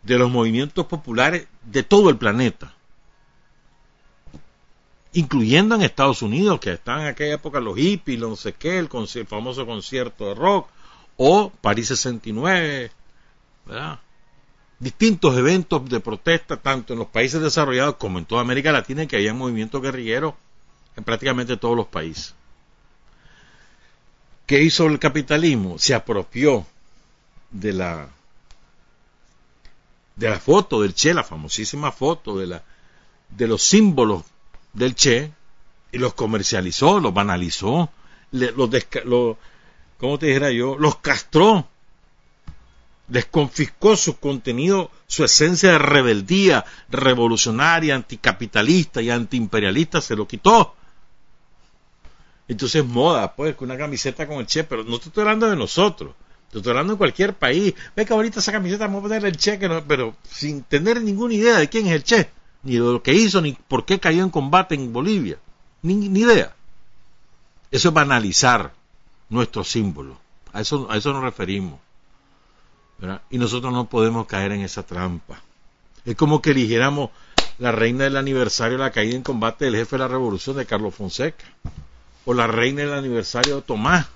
[0.03, 2.75] de los movimientos populares de todo el planeta,
[5.13, 8.89] incluyendo en Estados Unidos, que están en aquella época los hippies, no sé qué, el,
[9.27, 10.69] famoso concierto de rock,
[11.17, 12.91] o París 69,
[14.79, 19.17] distintos eventos de protesta, tanto en los países desarrollados como en toda América Latina, que
[19.17, 20.35] había movimientos guerrilleros
[20.97, 22.35] en prácticamente todos los países.
[24.47, 25.79] ¿Qué hizo el capitalismo?
[25.79, 26.67] Se apropió
[27.51, 28.09] de la
[30.17, 32.63] de la foto del Che, la famosísima foto de la
[33.29, 34.25] de los símbolos
[34.73, 35.33] del Che
[35.93, 37.91] y los comercializó, los banalizó,
[38.31, 39.37] los,
[39.99, 40.77] ¿cómo te dijera yo?
[40.79, 41.67] Los castró,
[43.09, 50.75] les confiscó su contenido, su esencia de rebeldía revolucionaria, anticapitalista y antiimperialista, se lo quitó.
[52.49, 56.15] Entonces moda, pues, con una camiseta con el Che, pero no estoy hablando de nosotros,
[56.53, 57.75] estoy hablando de cualquier país.
[57.95, 61.59] Ve que ahorita esa camiseta vamos a ponerle el Che, pero sin tener ninguna idea
[61.59, 62.31] de quién es el Che,
[62.63, 65.39] ni de lo que hizo, ni por qué cayó en combate en Bolivia,
[65.83, 66.55] ni, ni idea.
[67.71, 68.73] Eso es banalizar
[69.29, 70.19] nuestro símbolo,
[70.53, 71.79] a eso, a eso nos referimos.
[73.31, 75.41] Y nosotros no podemos caer en esa trampa.
[76.05, 77.11] Es como que eligiéramos
[77.59, 80.67] la reina del aniversario de la caída en combate del jefe de la revolución de
[80.67, 81.45] Carlos Fonseca
[82.25, 84.07] o la reina del aniversario de Tomás.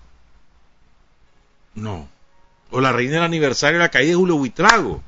[1.74, 2.08] No.
[2.70, 5.02] O la reina del aniversario de la caída de Julio Buitrago.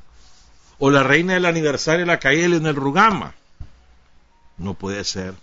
[0.79, 3.33] O la reina del aniversario de la caída de Leonel Rugama.
[4.57, 5.33] No puede ser.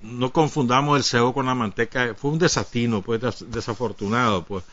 [0.00, 2.14] No confundamos el cebo con la manteca.
[2.14, 4.64] Fue un desatino, pues, desafortunado, pues.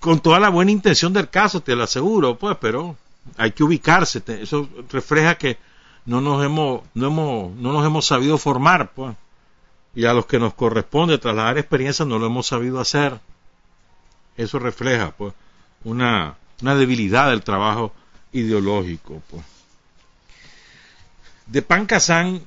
[0.00, 2.96] Con toda la buena intención del caso, te lo aseguro, pues, pero
[3.36, 4.22] hay que ubicarse.
[4.26, 5.58] Eso refleja que
[6.04, 9.16] no nos hemos, no hemos, no nos hemos sabido formar, pues
[9.96, 13.18] y a los que nos corresponde trasladar experiencia no lo hemos sabido hacer.
[14.36, 15.32] Eso refleja pues
[15.84, 17.92] una, una debilidad del trabajo
[18.32, 19.22] ideológico.
[19.28, 19.42] Pues.
[21.46, 22.46] De Pancasán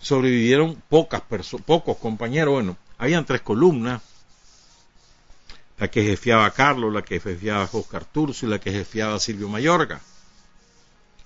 [0.00, 1.22] sobrevivieron pocas
[1.64, 2.54] pocos compañeros.
[2.54, 4.02] Bueno, habían tres columnas.
[5.78, 10.00] La que jefiaba Carlos, la que jefiaba Oscar Turcio y la que jefiaba Silvio Mayorga.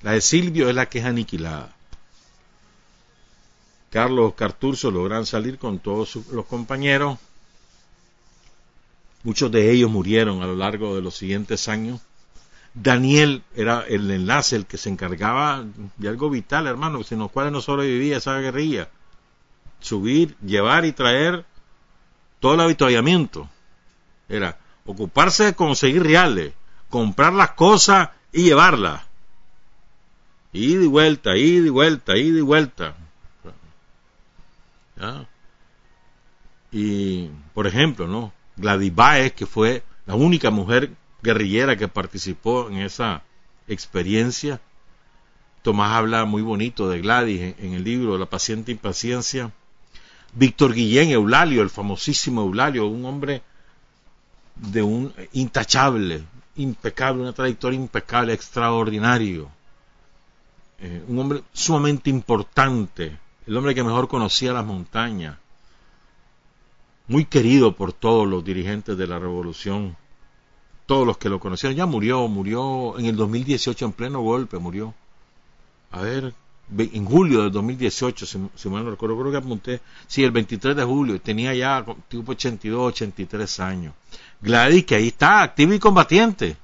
[0.03, 1.77] La de Silvio es la que es aniquilada.
[3.91, 7.19] Carlos Carturcio logran salir con todos los compañeros.
[9.27, 12.01] Muchos de ellos murieron a lo largo de los siguientes años.
[12.75, 15.65] Daniel era el enlace, el que se encargaba
[15.97, 18.89] de algo vital, hermano, sin los cuales no sobrevivía esa guerrilla.
[19.81, 21.45] Subir, llevar y traer
[22.39, 23.51] todo el avituallamiento.
[24.29, 26.53] Era ocuparse de conseguir reales,
[26.89, 29.03] comprar las cosas y llevarlas.
[30.53, 32.95] Ida y vuelta, ida y vuelta, ida y vuelta.
[36.71, 38.36] Y, por ejemplo, ¿no?
[38.57, 40.91] Gladys Baez, que fue la única mujer
[41.23, 43.23] guerrillera que participó en esa
[43.69, 44.61] experiencia.
[45.63, 49.53] Tomás habla muy bonito de Gladys en, el libro La paciente impaciencia.
[50.33, 53.43] Víctor Guillén Eulalio, el famosísimo Eulalio, un hombre
[54.55, 56.25] de un intachable,
[56.57, 59.51] impecable, una trayectoria impecable, extraordinario.
[60.79, 65.39] Eh, un hombre sumamente importante el hombre que mejor conocía las montañas,
[67.09, 69.97] muy querido por todos los dirigentes de la revolución,
[70.87, 74.95] todos los que lo conocían, ya murió, murió en el 2018 en pleno golpe, murió.
[75.91, 76.35] A ver,
[76.77, 80.77] en julio del 2018, si, si mal no recuerdo, creo que apunté, sí, el 23
[80.77, 83.95] de julio, tenía ya tipo 82, 83 años.
[84.41, 86.57] Gladys, que ahí está, activa y combatiente.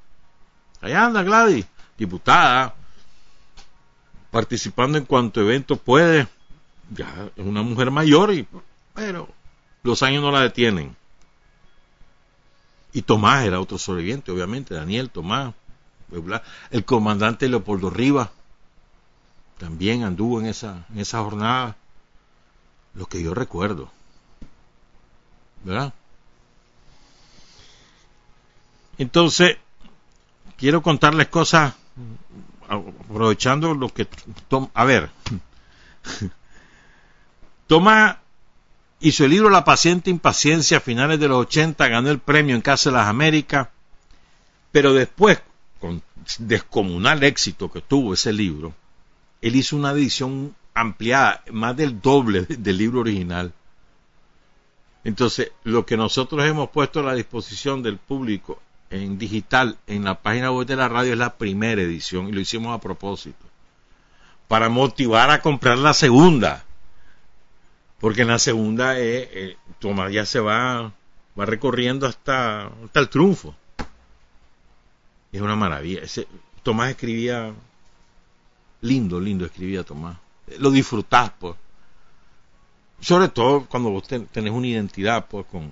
[0.80, 2.74] Allá anda Gladys, diputada,
[4.30, 6.26] participando en cuanto evento puede,
[6.90, 8.46] ya es una mujer mayor, y,
[8.94, 9.28] pero
[9.82, 10.96] los años no la detienen.
[12.92, 15.54] Y Tomás era otro sobreviviente, obviamente, Daniel Tomás,
[16.70, 18.28] el comandante Leopoldo Rivas
[19.58, 21.76] también anduvo en esa, en esa jornada,
[22.94, 23.90] lo que yo recuerdo.
[25.62, 25.94] ¿Verdad?
[28.98, 29.56] Entonces,
[30.56, 31.74] quiero contarles cosas,
[32.68, 34.08] aprovechando lo que...
[34.74, 35.10] A ver,
[37.68, 38.21] Toma
[39.02, 42.62] hizo el libro La paciente impaciencia a finales de los 80, ganó el premio en
[42.62, 43.68] Casa de las Américas,
[44.70, 45.42] pero después,
[45.80, 46.02] con
[46.38, 48.74] descomunal éxito que tuvo ese libro,
[49.40, 53.52] él hizo una edición ampliada, más del doble del libro original.
[55.04, 60.22] Entonces, lo que nosotros hemos puesto a la disposición del público en digital en la
[60.22, 63.44] página web de la radio es la primera edición y lo hicimos a propósito,
[64.46, 66.64] para motivar a comprar la segunda
[68.02, 70.92] porque en la segunda eh, eh, Tomás ya se va,
[71.38, 73.54] va recorriendo hasta, hasta el triunfo.
[75.30, 76.02] Es una maravilla.
[76.02, 76.26] Ese,
[76.64, 77.54] Tomás escribía
[78.80, 80.18] lindo, lindo escribía Tomás.
[80.58, 81.54] Lo disfrutás, pues.
[83.00, 85.70] Sobre todo cuando vos tenés una identidad, pues, con,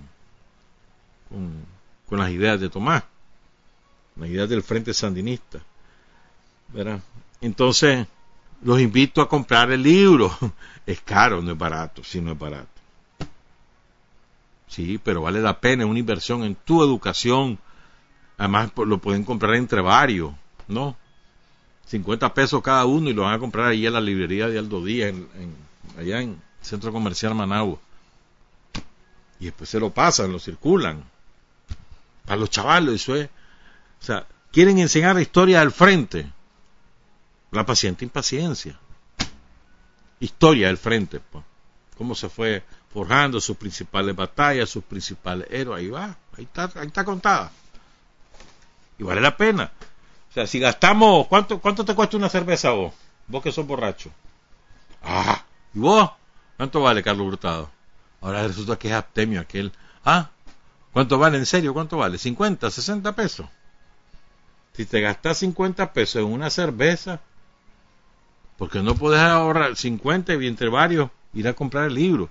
[1.29, 1.65] con,
[2.07, 3.03] con, las ideas de Tomás,
[4.15, 5.61] las ideas del Frente Sandinista.
[6.69, 7.01] ¿verdad?
[7.41, 8.07] Entonces,
[8.63, 10.37] los invito a comprar el libro.
[10.87, 12.67] Es caro, no es barato, sí, no es barato.
[14.67, 17.59] Sí, pero vale la pena, es una inversión en tu educación.
[18.39, 20.33] Además, pues, lo pueden comprar entre varios,
[20.67, 20.97] ¿no?
[21.87, 24.83] 50 pesos cada uno y lo van a comprar ahí en la librería de Aldo
[24.85, 25.15] Díaz,
[25.97, 27.79] allá en Centro Comercial Managua.
[29.39, 31.05] Y después se lo pasan, lo circulan.
[32.27, 33.29] Para los chavales, eso es.
[34.01, 36.31] O sea, quieren enseñar la historia del frente.
[37.51, 38.79] La paciente impaciencia.
[40.21, 41.45] Historia del frente, pues.
[41.97, 45.81] Cómo se fue forjando sus principales batallas, sus principales héroes.
[45.81, 47.51] Ahí va, ahí está, ahí está contada.
[48.99, 49.71] Y vale la pena.
[50.31, 52.95] O sea, si gastamos, ¿cuánto, cuánto te cuesta una cerveza vos?
[53.27, 54.11] Vos que sos borracho.
[55.03, 55.45] Ah,
[55.75, 56.11] ¿y vos?
[56.57, 57.71] ¿Cuánto vale, Carlos Hurtado?
[58.21, 59.73] Ahora resulta que es aptemio aquel.
[60.05, 60.31] Ah,
[60.93, 61.39] ¿cuánto vale?
[61.39, 61.73] ¿En serio?
[61.73, 62.19] ¿Cuánto vale?
[62.19, 63.47] ¿50, 60 pesos?
[64.75, 67.21] Si te gastas 50 pesos en una cerveza,
[68.61, 72.29] porque no puedes ahorrar 50 y entre varios ir a comprar el libro.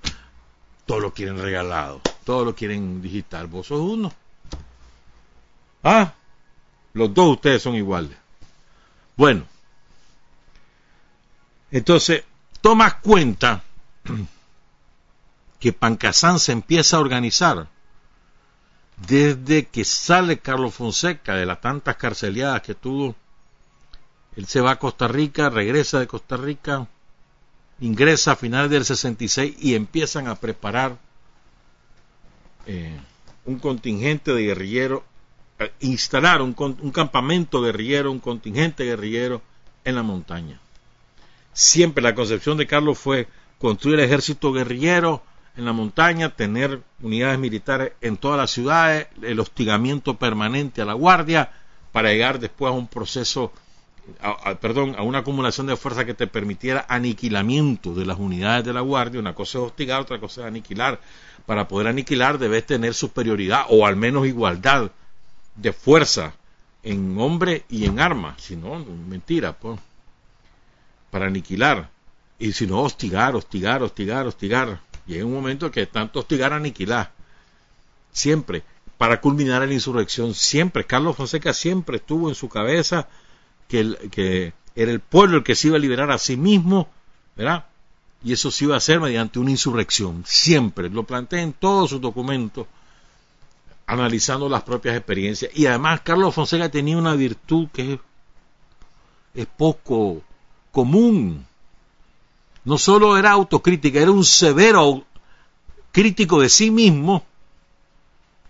[0.86, 3.48] Todos lo quieren regalado, todos lo quieren digital.
[3.48, 4.14] Vos sos uno.
[5.84, 6.14] Ah,
[6.94, 8.16] los dos ustedes son iguales.
[9.18, 9.44] Bueno,
[11.72, 12.24] entonces,
[12.62, 13.64] tomas cuenta
[15.60, 17.68] que Pancasán se empieza a organizar
[18.98, 23.16] desde que sale Carlos Fonseca de las tantas carceliadas que tuvo.
[24.40, 26.88] Él se va a Costa Rica, regresa de Costa Rica,
[27.82, 30.98] ingresa a finales del 66 y empiezan a preparar
[32.66, 32.98] eh,
[33.44, 35.02] un contingente de guerrilleros
[35.82, 39.42] instalar un, un campamento guerrillero, un contingente guerrillero
[39.84, 40.58] en la montaña.
[41.52, 43.28] Siempre la concepción de Carlos fue
[43.58, 45.22] construir el ejército guerrillero
[45.58, 50.94] en la montaña, tener unidades militares en todas las ciudades, el hostigamiento permanente a la
[50.94, 51.52] guardia,
[51.92, 53.52] para llegar después a un proceso,
[54.60, 58.82] perdón, a una acumulación de fuerza que te permitiera aniquilamiento de las unidades de la
[58.82, 59.20] guardia.
[59.20, 61.00] Una cosa es hostigar, otra cosa es aniquilar.
[61.46, 64.92] Para poder aniquilar debes tener superioridad o al menos igualdad
[65.56, 66.34] de fuerza
[66.84, 69.80] en hombre y en arma, si no, mentira, pues,
[71.12, 71.90] para aniquilar,
[72.38, 74.80] y si no, hostigar, hostigar, hostigar, hostigar.
[75.06, 77.12] Llega un momento que tanto hostigar, aniquilar,
[78.12, 78.64] siempre,
[78.98, 83.08] para culminar la insurrección, siempre, Carlos Fonseca siempre estuvo en su cabeza
[83.70, 86.90] que, era el pueblo el que se iba a liberar a sí mismo,
[87.36, 87.66] ¿verdad?
[88.24, 92.02] Y eso se iba a hacer mediante una insurrección, siempre, lo plantea en todos sus
[92.02, 92.68] documentos,
[93.86, 95.52] analizando las propias experiencias.
[95.56, 98.00] Y además Carlos Fonseca tenía una virtud que
[99.34, 100.22] es, poco
[100.72, 101.46] común.
[102.66, 105.06] No solo era autocrítica, era un severo
[105.92, 107.24] crítico de sí mismo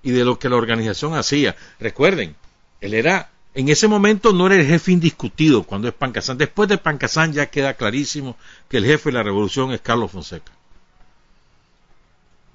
[0.01, 1.55] y de lo que la organización hacía.
[1.79, 2.35] Recuerden,
[2.81, 6.37] él era, en ese momento no era el jefe indiscutido cuando es Pancasán.
[6.37, 8.37] Después de Pancasán ya queda clarísimo
[8.67, 10.51] que el jefe de la revolución es Carlos Fonseca.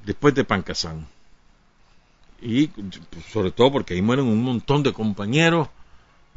[0.04, 1.06] Después de Pancasán
[2.44, 2.70] y
[3.32, 5.68] sobre todo porque ahí mueren un montón de compañeros,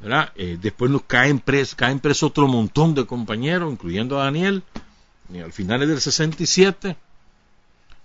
[0.01, 0.31] ¿verdad?
[0.35, 4.63] Eh, después nos caen presos, caen presos otro montón de compañeros, incluyendo a Daniel,
[5.31, 6.95] y al final del 67,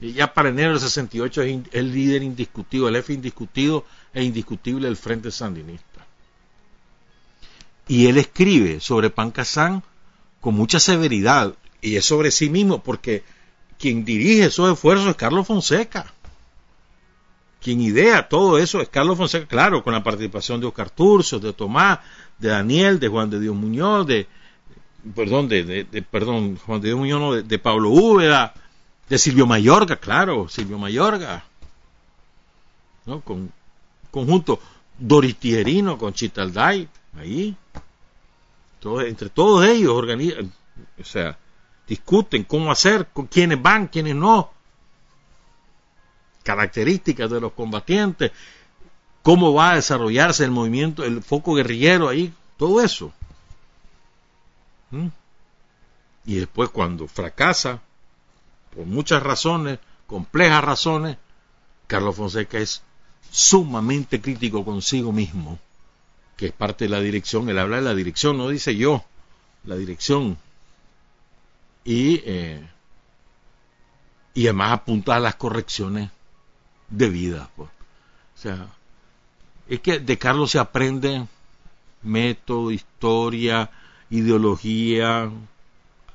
[0.00, 4.88] y ya para enero del 68 es el líder indiscutido, el jefe indiscutido e indiscutible
[4.88, 5.91] del Frente Sandinista.
[7.89, 9.83] Y él escribe sobre Pancasán
[10.41, 13.22] con mucha severidad, y es sobre sí mismo, porque
[13.78, 16.12] quien dirige esos esfuerzos es Carlos Fonseca.
[17.61, 21.53] Quien idea todo eso es Carlos Fonseca, claro, con la participación de Oscar Turcios, de
[21.53, 22.01] Tomás,
[22.39, 24.26] de Daniel, de Juan de Dios Muñoz, de,
[25.14, 28.53] perdón, de, perdón, Juan de Dios Muñoz, de, Pablo Úbeda,
[29.09, 31.45] de Silvio Mayorga, claro, Silvio Mayorga,
[33.07, 33.20] ¿no?
[33.20, 33.53] Con
[34.11, 34.61] conjunto
[34.99, 37.57] Doris Tijerino con Chitalday, ahí,
[38.85, 40.53] entre todos ellos organizan,
[40.99, 41.39] o sea,
[41.87, 44.51] discuten cómo hacer, con quiénes van, quiénes no,
[46.43, 48.33] características de los combatientes,
[49.22, 53.12] cómo va a desarrollarse el movimiento, el foco guerrillero ahí, todo eso.
[54.91, 55.09] ¿Mm?
[56.24, 57.80] Y después cuando fracasa,
[58.74, 61.16] por muchas razones, complejas razones,
[61.87, 62.83] Carlos Fonseca es
[63.30, 65.59] sumamente crítico consigo mismo,
[66.43, 69.05] que es parte de la dirección, él habla de la dirección, no dice yo,
[69.62, 70.36] la dirección.
[71.84, 72.68] Y, eh,
[74.34, 76.11] y además apunta a las correcciones
[76.88, 77.49] de vida.
[77.55, 77.68] Pues.
[77.68, 78.66] O sea,
[79.68, 81.28] es que de Carlos se aprende
[82.03, 83.70] método, historia,
[84.11, 85.30] ideología,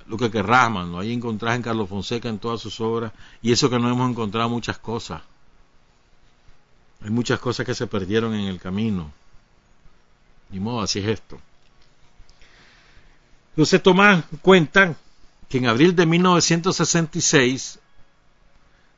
[0.08, 1.00] lo que querrás, mano.
[1.00, 4.50] Ahí encontrás en Carlos Fonseca en todas sus obras, y eso que no hemos encontrado
[4.50, 5.22] muchas cosas.
[7.02, 9.10] Hay muchas cosas que se perdieron en el camino.
[10.50, 11.40] Ni modo, así es esto.
[13.52, 14.96] Entonces Tomás cuenta
[15.50, 17.80] que en abril de 1966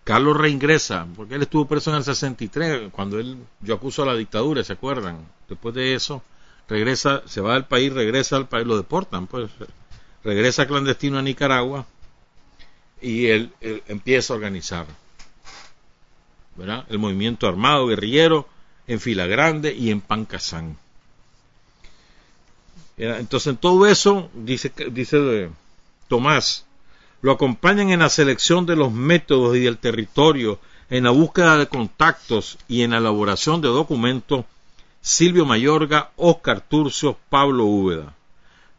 [0.03, 4.15] Carlos reingresa, porque él estuvo preso en el 63, cuando él yo acuso a la
[4.15, 5.19] dictadura, ¿se acuerdan?
[5.47, 6.23] Después de eso,
[6.67, 9.51] regresa, se va del país, regresa al país, lo deportan, pues
[10.23, 11.85] regresa clandestino a Nicaragua
[13.01, 13.53] y él,
[13.87, 14.87] empieza a organizar
[16.55, 16.85] ¿verdad?
[16.89, 18.47] el movimiento armado guerrillero
[18.87, 20.77] en Fila Grande y en Pancasán.
[22.99, 25.49] Entonces, en todo eso, dice, dice
[26.09, 26.65] Tomás,
[27.21, 31.67] lo acompañan en la selección de los métodos y del territorio, en la búsqueda de
[31.67, 34.45] contactos y en la elaboración de documentos
[35.01, 38.15] Silvio Mayorga, Oscar Turcio, Pablo Úbeda.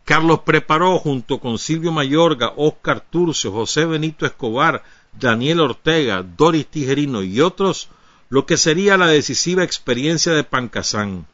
[0.04, 4.82] Carlos preparó junto con Silvio Mayorga, Oscar Turcio, José Benito Escobar,
[5.18, 7.88] Daniel Ortega, Doris Tijerino y otros
[8.28, 11.26] lo que sería la decisiva experiencia de Pancasán.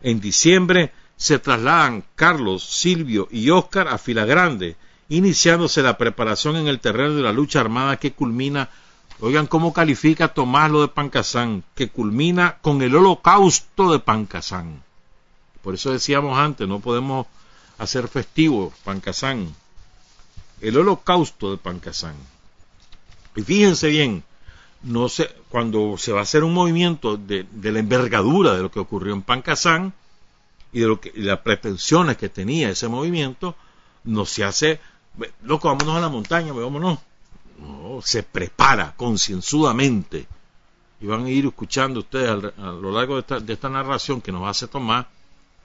[0.00, 4.76] En diciembre se trasladan Carlos, Silvio y Oscar a Filagrande,
[5.08, 8.70] iniciándose la preparación en el terreno de la lucha armada que culmina,
[9.20, 14.84] oigan cómo califica Tomás lo de Pancasán, que culmina con el holocausto de Pancasán.
[15.60, 17.26] Por eso decíamos antes, no podemos
[17.78, 19.52] hacer festivo Pancasán,
[20.60, 22.14] el holocausto de Pancasán.
[23.34, 24.22] Y fíjense bien,
[24.84, 28.78] no se, cuando se va a hacer un movimiento de, la envergadura de lo que
[28.78, 29.94] ocurrió en Pancasán
[30.72, 33.56] y de lo que, las pretensiones que tenía ese movimiento,
[34.04, 34.80] no se hace
[35.42, 36.98] loco, vámonos a la montaña, vámonos.
[37.58, 40.26] No, se prepara concienzudamente.
[41.00, 44.32] Y van a ir escuchando ustedes a, lo largo de esta, de esta, narración que
[44.32, 45.08] nos hace tomar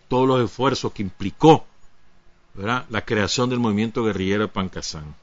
[0.07, 1.65] todos los esfuerzos que implicó
[2.55, 5.15] la creación del movimiento guerrillero de Pancasán.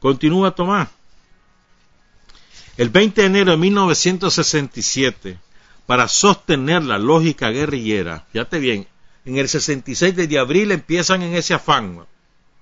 [0.00, 0.88] Continúa Tomás.
[2.76, 5.38] El 20 de enero de 1967,
[5.86, 8.86] para sostener la lógica guerrillera, fíjate bien,
[9.24, 12.04] en el 66 de abril empiezan en ese afán,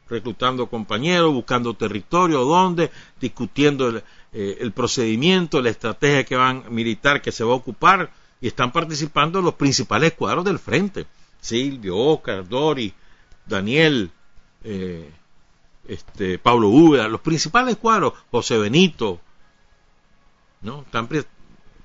[0.08, 2.90] reclutando compañeros, buscando territorio, dónde,
[3.20, 4.02] discutiendo
[4.32, 8.72] eh, el, procedimiento, la estrategia que van militar que se va a ocupar, y están
[8.72, 11.06] participando los principales cuadros del frente.
[11.40, 12.92] Silvio, Oscar, Dori,
[13.46, 14.10] Daniel,
[14.64, 15.10] eh,
[15.88, 19.20] este, Pablo Úbeda, los principales cuadros, José Benito,
[20.62, 20.82] ¿no?
[20.82, 21.08] Están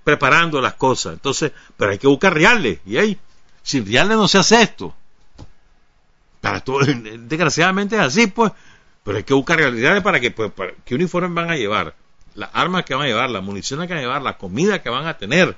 [0.04, 1.14] preparando las cosas.
[1.14, 3.18] Entonces, pero hay que buscar reales, y ahí,
[3.66, 4.94] sin reales no se hace esto.
[6.40, 8.52] Para todo, desgraciadamente es así, pues.
[9.04, 11.96] Pero hay que buscar realidades para que, pues, para, qué uniformes van a llevar,
[12.36, 14.90] las armas que van a llevar, la munición que van a llevar, la comida que
[14.90, 15.58] van a tener,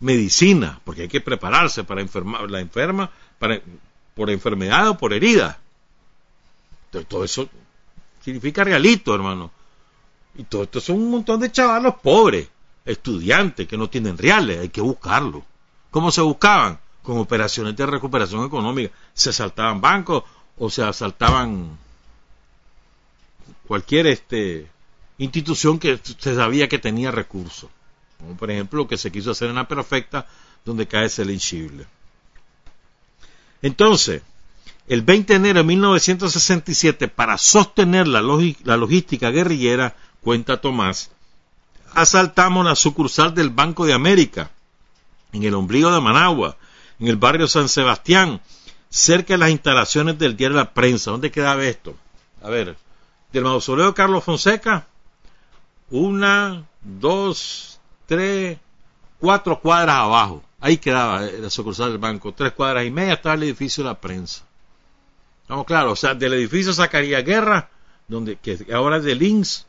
[0.00, 3.60] medicina, porque hay que prepararse para enfermar, la enferma, para,
[4.14, 5.58] por enfermedad o por herida.
[7.08, 7.48] Todo eso
[8.22, 9.50] significa realito, hermano.
[10.36, 12.48] Y todo esto son un montón de chavalos pobres,
[12.86, 15.44] estudiantes que no tienen reales, hay que buscarlo.
[15.90, 16.78] ¿Cómo se buscaban?
[17.04, 18.92] Con operaciones de recuperación económica.
[19.12, 20.24] Se asaltaban bancos
[20.58, 21.78] o se asaltaban
[23.68, 24.68] cualquier este,
[25.18, 27.70] institución que se sabía que tenía recursos.
[28.18, 30.26] Como por ejemplo lo que se quiso hacer en la perfecta,
[30.64, 31.86] donde cae Selin Schible.
[33.60, 34.22] Entonces,
[34.88, 38.22] el 20 de enero de 1967, para sostener la,
[38.64, 41.10] la logística guerrillera, cuenta Tomás,
[41.92, 44.50] asaltamos la sucursal del Banco de América
[45.32, 46.56] en el ombligo de Managua,
[47.04, 48.40] en el barrio San Sebastián,
[48.88, 51.10] cerca de las instalaciones del diario La Prensa.
[51.10, 51.94] ¿Dónde quedaba esto?
[52.42, 52.76] A ver,
[53.30, 54.86] del mausoleo Carlos Fonseca,
[55.90, 58.56] una, dos, tres,
[59.18, 60.42] cuatro cuadras abajo.
[60.60, 62.32] Ahí quedaba la sucursal del banco.
[62.32, 64.42] Tres cuadras y media estaba el edificio de la prensa.
[65.46, 67.68] Vamos claro, o sea, del edificio sacaría Guerra,
[68.08, 69.66] donde, que ahora es de Links,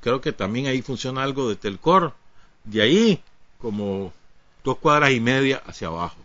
[0.00, 2.14] creo que también ahí funciona algo de Telcor.
[2.64, 3.22] De ahí,
[3.58, 4.12] como
[4.64, 6.23] dos cuadras y media hacia abajo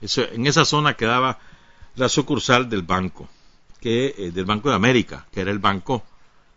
[0.00, 1.38] en esa zona quedaba
[1.96, 3.28] la sucursal del banco,
[3.82, 6.04] eh, del Banco de América, que era el banco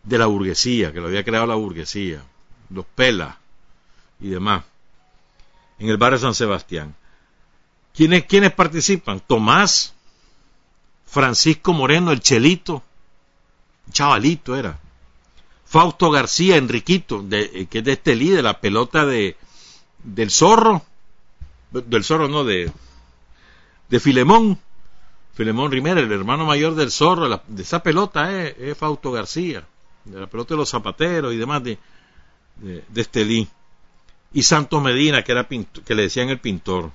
[0.03, 2.23] de la burguesía, que lo había creado la burguesía,
[2.69, 3.37] los Pela
[4.19, 4.63] y demás,
[5.77, 6.95] en el barrio San Sebastián.
[7.93, 9.19] ¿Quiénes, ¿Quiénes participan?
[9.19, 9.93] Tomás,
[11.05, 12.83] Francisco Moreno, el Chelito,
[13.91, 14.79] chavalito era.
[15.65, 19.37] Fausto García, Enriquito, eh, que es de este líder, la pelota de,
[20.03, 20.83] del zorro,
[21.71, 22.71] del zorro no, de,
[23.89, 24.59] de Filemón,
[25.33, 29.65] Filemón Rimera, el hermano mayor del zorro, de, esa pelota es, es, Fausto García,
[30.05, 31.77] de la pelota de los zapateros y demás de,
[32.57, 33.47] de, Estelí.
[34.33, 36.91] Y Santos Medina, que, era que le decían el pintor.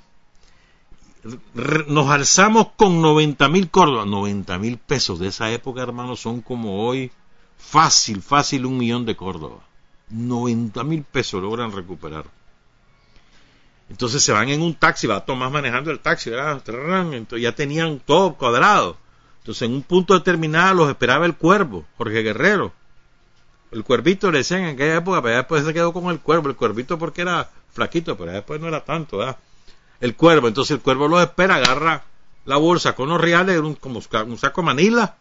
[1.87, 6.87] Nos alzamos con 90 mil córdobas, 90 mil pesos de esa época, hermano, son como
[6.87, 7.11] hoy
[7.57, 9.63] fácil, fácil un millón de córdobas.
[10.11, 12.27] 90 mil pesos logran recuperar.
[13.91, 18.35] Entonces se van en un taxi, va Tomás manejando el taxi, Entonces ya tenían todo
[18.35, 18.97] cuadrado.
[19.39, 22.73] Entonces en un punto determinado los esperaba el cuervo, Jorge Guerrero.
[23.73, 26.57] el cuervito le decían en aquella época, pero después se quedó con el cuervo, el
[26.57, 29.21] cuervito porque era flaquito, pero después no era tanto.
[30.01, 32.05] El cuervo, entonces el cuervo lo espera, agarra
[32.47, 35.17] la bolsa con los reales, un, como un saco de manila,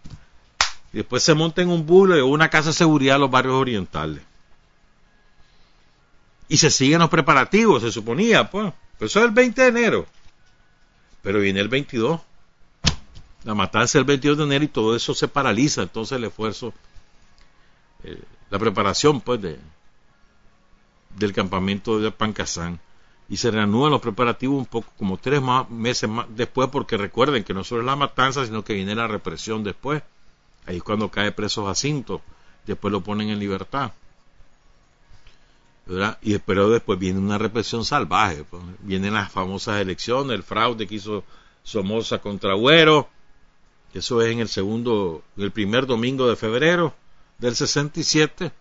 [0.94, 3.56] y después se monta en un bulo o una casa de seguridad a los barrios
[3.56, 4.22] orientales.
[6.54, 8.72] Y se siguen los preparativos, se suponía, pues.
[9.00, 10.06] Pero eso es el 20 de enero.
[11.24, 12.22] Pero viene el 22.
[13.44, 15.82] La matanza el 22 de enero y todo eso se paraliza.
[15.82, 16.72] Entonces el esfuerzo,
[18.04, 19.58] eh, la preparación, pues, de,
[21.18, 22.80] del campamento de Pancasán.
[23.28, 27.56] Y se reanudan los preparativos un poco, como tres meses más después, porque recuerden que
[27.56, 30.04] no solo es la matanza, sino que viene la represión después.
[30.68, 32.22] Ahí es cuando cae preso Jacinto.
[32.68, 33.92] Después lo ponen en libertad.
[36.22, 38.44] Y pero después viene una represión salvaje.
[38.44, 38.64] Pues.
[38.80, 41.24] Vienen las famosas elecciones, el fraude que hizo
[41.64, 43.10] Somoza contra Güero.
[43.94, 46.96] Eso es en el segundo, el primer domingo de febrero
[47.38, 48.52] del 67.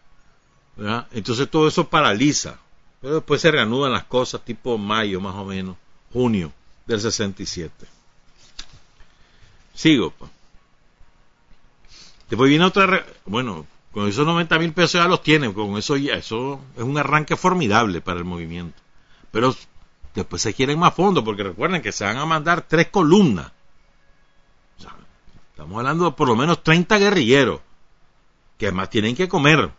[1.13, 2.59] Entonces todo eso paraliza.
[3.01, 5.77] Pero después se reanudan las cosas tipo mayo más o menos,
[6.13, 6.53] junio
[6.87, 7.87] del 67.
[9.75, 10.11] Sigo.
[10.11, 10.31] Pues.
[12.29, 16.15] Después viene otra, bueno, con esos 90 mil pesos ya los tienen, con eso ya,
[16.15, 18.81] eso es un arranque formidable para el movimiento.
[19.31, 19.55] Pero
[20.15, 23.53] después se quieren más fondos, porque recuerden que se van a mandar tres columnas.
[25.51, 27.61] estamos hablando de por lo menos 30 guerrilleros,
[28.57, 29.71] que además tienen que comer,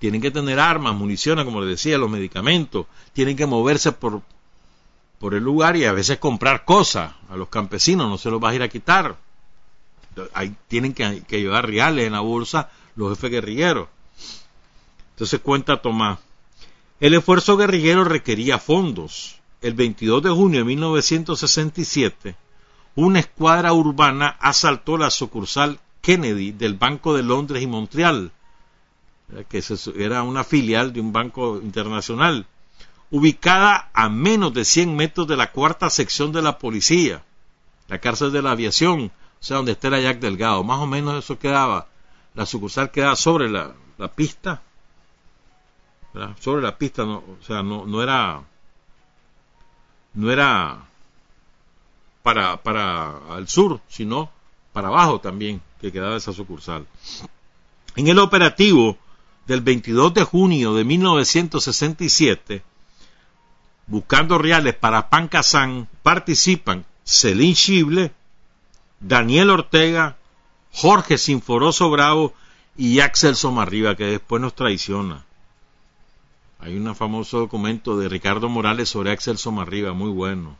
[0.00, 4.22] tienen que tener armas, municiones, como les decía, los medicamentos, tienen que moverse por,
[5.20, 8.52] por el lugar y a veces comprar cosas a los campesinos, no se los vas
[8.52, 9.16] a ir a quitar.
[10.32, 13.88] Ahí tienen que, que llevar reales en la bolsa los jefes guerrilleros.
[15.10, 16.18] Entonces cuenta Tomás,
[17.00, 19.40] el esfuerzo guerrillero requería fondos.
[19.60, 22.36] El 22 de junio de 1967,
[22.96, 28.30] una escuadra urbana asaltó la sucursal Kennedy del Banco de Londres y Montreal,
[29.48, 29.62] que
[29.96, 32.46] era una filial de un banco internacional,
[33.10, 37.24] ubicada a menos de 100 metros de la cuarta sección de la policía,
[37.88, 40.62] la cárcel de la aviación, o sea, donde está la Jack Delgado.
[40.62, 41.86] Más o menos eso quedaba
[42.34, 43.74] la sucursal queda sobre la,
[44.14, 44.62] pista,
[46.40, 48.42] sobre la pista, no, o sea, no, no era,
[50.14, 50.84] no era
[52.22, 54.30] para, para el sur, sino
[54.72, 56.86] para abajo también, que quedaba esa sucursal.
[57.94, 58.98] En el operativo
[59.46, 62.62] del 22 de junio de 1967,
[63.86, 68.12] buscando reales para Pancasán, participan Celín Chible,
[68.98, 70.16] Daniel Ortega,
[70.74, 72.34] Jorge Sinforoso Bravo
[72.76, 75.24] y Axel Somarriba, que después nos traiciona.
[76.58, 80.56] Hay un famoso documento de Ricardo Morales sobre Axel Somarriba, muy bueno.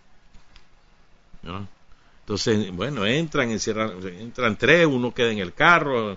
[2.21, 6.17] Entonces, bueno, entran, entran tres, uno queda en el carro,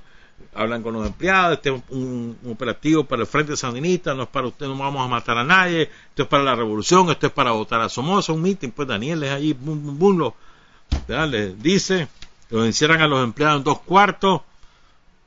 [0.54, 4.48] hablan con los empleados, este es un, operativo para el Frente Sandinista, no es para
[4.48, 7.52] usted, no vamos a matar a nadie, esto es para la revolución, esto es para
[7.52, 10.36] votar a Somoza, un mitin, pues Daniel es allí, bum, bum, bum, lo,
[11.58, 12.08] dice,
[12.50, 14.42] los encierran a los empleados en dos cuartos,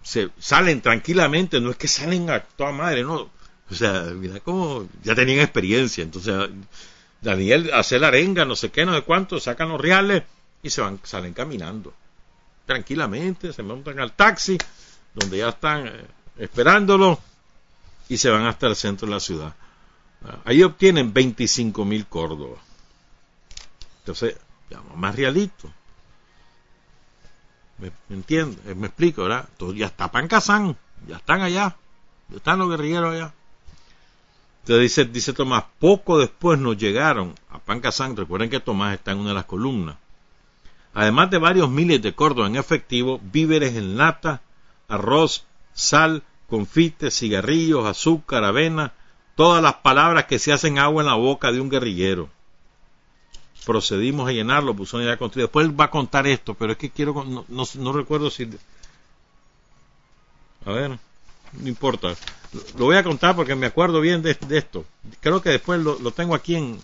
[0.03, 3.31] se salen tranquilamente, no es que salen a toda madre, no.
[3.71, 6.03] O sea, mira cómo ya tenían experiencia.
[6.03, 6.51] Entonces,
[7.21, 10.25] Daniel hace la arenga, no sé qué, no sé cuánto, sacan los reales
[10.63, 11.93] y se van, salen caminando.
[12.67, 14.59] Tranquilamente, se montan al taxi,
[15.15, 16.05] donde ya están eh,
[16.39, 17.21] esperándolo,
[18.09, 19.55] y se van hasta el centro de la ciudad.
[20.45, 22.59] Ahí obtienen 25 mil Córdoba.
[24.01, 24.37] Entonces,
[24.97, 25.73] más realito.
[27.81, 28.59] ¿Me, entiende?
[28.67, 29.49] Eh, me explico, ¿verdad?
[29.75, 30.77] Ya está Pancasán,
[31.07, 31.77] ya están allá,
[32.29, 33.33] ya están los guerrilleros allá.
[34.63, 39.19] Entonces dice, dice Tomás, poco después nos llegaron a Pancasán, recuerden que Tomás está en
[39.19, 39.97] una de las columnas,
[40.93, 44.43] además de varios miles de Córdoba en efectivo, víveres en lata,
[44.87, 48.93] arroz, sal, confites, cigarrillos, azúcar, avena,
[49.35, 52.29] todas las palabras que se hacen agua en la boca de un guerrillero
[53.65, 55.47] procedimos a llenarlo, buzón ya construido.
[55.49, 58.49] Después él va a contar esto, pero es que quiero, no, no, recuerdo si...
[60.65, 60.99] A ver,
[61.53, 62.15] no importa.
[62.77, 64.85] Lo voy a contar porque me acuerdo bien de, esto.
[65.21, 66.79] Creo que después lo, tengo aquí en,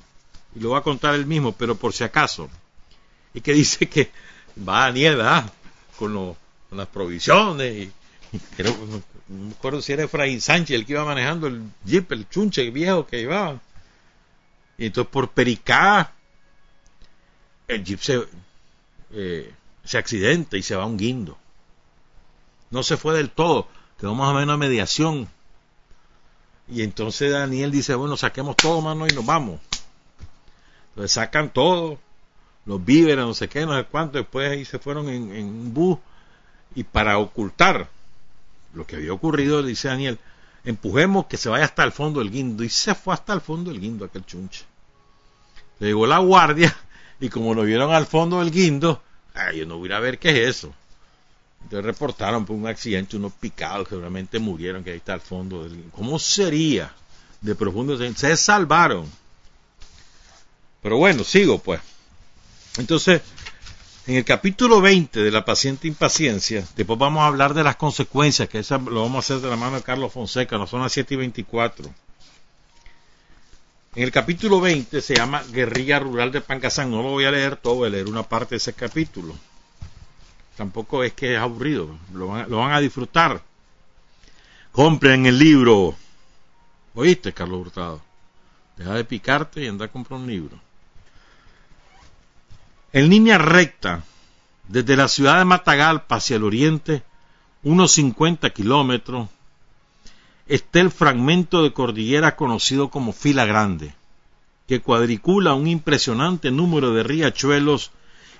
[0.55, 2.49] y lo va a contar él mismo, pero por si acaso.
[3.35, 4.11] Y que dice que
[4.67, 5.51] va a nieva
[5.99, 7.93] con, con las provisiones y,
[8.57, 8.77] creo,
[9.29, 12.71] no me acuerdo si era Efraín Sánchez el que iba manejando el jeep, el chunche
[12.71, 13.61] viejo que llevaba.
[14.79, 16.13] Y entonces por Pericá
[17.69, 18.27] el jeep se,
[19.13, 19.53] eh,
[19.85, 21.37] se accidenta y se va un guindo.
[22.71, 25.29] No se fue del todo, quedó más o menos a mediación.
[26.69, 29.61] Y entonces Daniel dice, bueno, saquemos todo, mano, y nos vamos.
[30.91, 31.99] Entonces sacan todo,
[32.65, 35.99] los víveres, no sé qué, no sé cuánto, después ahí se fueron en, un bus
[36.75, 37.89] y para ocultar
[38.75, 40.19] lo que había ocurrido, dice Daniel,
[40.65, 42.65] empujemos que se vaya hasta el fondo del guindo.
[42.65, 44.65] Y se fue hasta el fondo del guindo aquel chunche.
[45.79, 46.77] Le llegó la guardia
[47.21, 49.03] y como lo vieron al fondo del guindo,
[49.35, 50.75] ay, yo no voy ver qué es eso.
[51.63, 55.65] Entonces reportaron por un accidente unos picados que realmente murieron, que ahí está al fondo
[55.65, 55.91] del guindo.
[55.93, 56.93] ¿Cómo sería
[57.41, 57.99] de profundo?
[58.15, 59.11] Se salvaron.
[60.83, 61.81] Pero bueno, sigo pues.
[62.79, 63.23] Entonces,
[64.07, 68.49] en el capítulo 20 de la paciente impaciencia, después vamos a hablar de las consecuencias,
[68.49, 70.93] que eso lo vamos a hacer de la mano de Carlos Fonseca, no son las
[70.93, 71.91] 7 y 24.
[73.97, 76.91] En el capítulo 20 se llama Guerrilla Rural de Pancasán.
[76.91, 79.35] No lo voy a leer todo, voy a leer una parte de ese capítulo.
[80.55, 83.41] Tampoco es que es aburrido, lo van, lo van a disfrutar.
[84.71, 85.95] Compren el libro.
[86.95, 88.03] ¿Oíste, Carlos Hurtado?
[88.77, 90.61] Deja de picarte y anda a comprar un libro.
[92.93, 94.05] En línea recta,
[94.69, 97.03] desde la ciudad de Matagalpa hacia el oriente,
[97.63, 99.31] unos 50 kilómetros,
[100.47, 103.95] está el fragmento de cordillera conocido como Fila Grande,
[104.69, 107.91] que cuadricula un impresionante número de riachuelos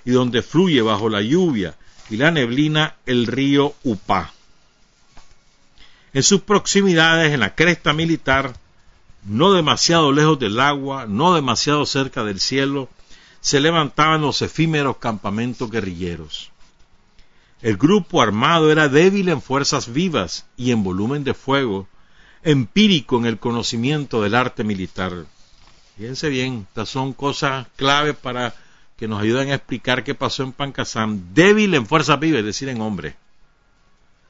[0.05, 1.75] y donde fluye bajo la lluvia
[2.09, 4.31] y la neblina el río Upá.
[6.13, 8.55] En sus proximidades, en la cresta militar,
[9.25, 12.89] no demasiado lejos del agua, no demasiado cerca del cielo,
[13.41, 16.51] se levantaban los efímeros campamentos guerrilleros.
[17.61, 21.87] El grupo armado era débil en fuerzas vivas y en volumen de fuego,
[22.49, 25.25] empírico en el conocimiento del arte militar.
[25.97, 28.53] Fíjense bien, estas son cosas claves para
[28.95, 31.33] que nos ayuden a explicar qué pasó en Pancasán.
[31.33, 33.15] Débil en fuerzas vivas, es decir, en hombre.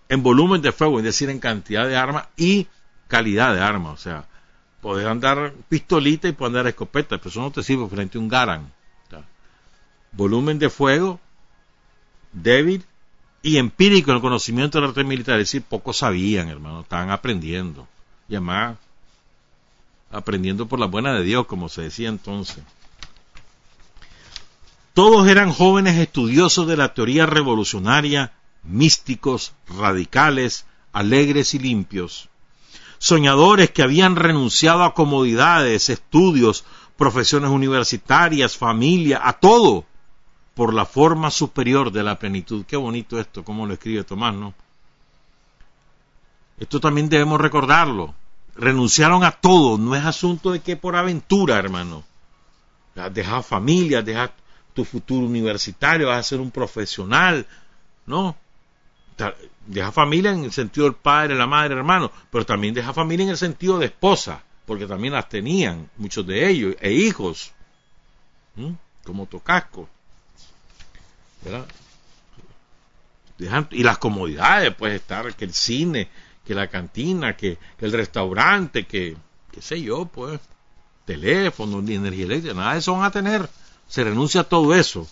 [0.09, 2.67] En volumen de fuego, es decir, en cantidad de armas y
[3.07, 3.93] calidad de armas.
[3.93, 4.25] O sea,
[4.81, 8.27] poder andar pistolita y poder andar escopeta, pero eso no te sirve frente a un
[8.27, 8.71] Garan
[10.11, 11.19] volumen de fuego
[12.33, 12.83] débil
[13.41, 17.87] y empírico en el conocimiento del arte militar, es decir, pocos sabían, hermano, estaban aprendiendo.
[18.29, 18.77] Además,
[20.11, 22.63] aprendiendo por la buena de Dios, como se decía entonces.
[24.93, 32.29] Todos eran jóvenes estudiosos de la teoría revolucionaria, místicos, radicales, alegres y limpios.
[32.97, 36.65] Soñadores que habían renunciado a comodidades, estudios,
[36.97, 39.85] profesiones universitarias, familia, a todo,
[40.55, 42.65] por la forma superior de la plenitud.
[42.65, 44.55] Qué bonito esto, como lo escribe Tomás, ¿no?
[46.57, 48.15] Esto también debemos recordarlo.
[48.55, 52.03] Renunciaron a todo, no es asunto de que por aventura, hermano.
[53.11, 54.31] Deja familia, deja
[54.73, 57.45] tu futuro universitario, vas a ser un profesional,
[58.07, 58.35] ¿no?
[59.67, 63.29] Deja familia en el sentido del padre, la madre, hermano, pero también deja familia en
[63.31, 67.51] el sentido de esposa, porque también las tenían, muchos de ellos, e hijos,
[69.03, 69.87] como Tocasco
[73.71, 76.09] y las comodidades, pues estar, que el cine,
[76.47, 79.17] que la cantina, que, el restaurante, que,
[79.51, 80.39] qué sé yo, pues,
[81.05, 83.49] teléfono, ni energía eléctrica, nada de eso van a tener.
[83.89, 85.05] Se renuncia a todo eso.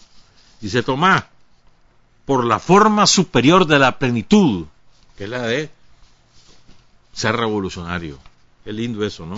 [0.62, 1.26] Dice Tomás,
[2.24, 4.66] por la forma superior de la plenitud,
[5.18, 5.70] que es la de
[7.12, 8.18] ser revolucionario.
[8.64, 9.36] Qué lindo eso, ¿no?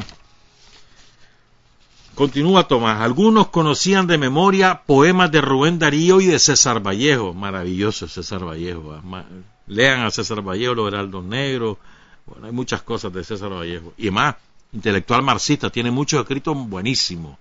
[2.13, 3.01] Continúa Tomás.
[3.01, 7.33] Algunos conocían de memoria poemas de Rubén Darío y de César Vallejo.
[7.33, 9.01] Maravilloso César Vallejo.
[9.67, 11.77] Lean a César Vallejo, los Heraldos Negros.
[12.25, 13.93] Bueno, hay muchas cosas de César Vallejo.
[13.97, 14.35] Y más,
[14.73, 17.37] intelectual marxista, tiene muchos escritos buenísimos.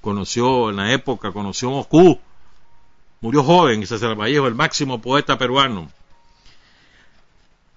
[0.00, 2.18] Conoció en la época, conoció Moscú.
[3.20, 5.90] Murió joven César Vallejo, el máximo poeta peruano.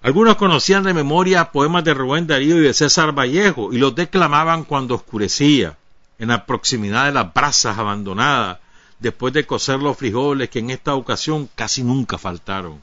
[0.02, 4.64] Algunos conocían de memoria poemas de Rubén Darío y de César Vallejo y los declamaban
[4.64, 5.76] cuando oscurecía
[6.18, 8.58] en la proximidad de las brasas abandonadas,
[8.98, 12.80] después de cocer los frijoles que en esta ocasión casi nunca faltaron.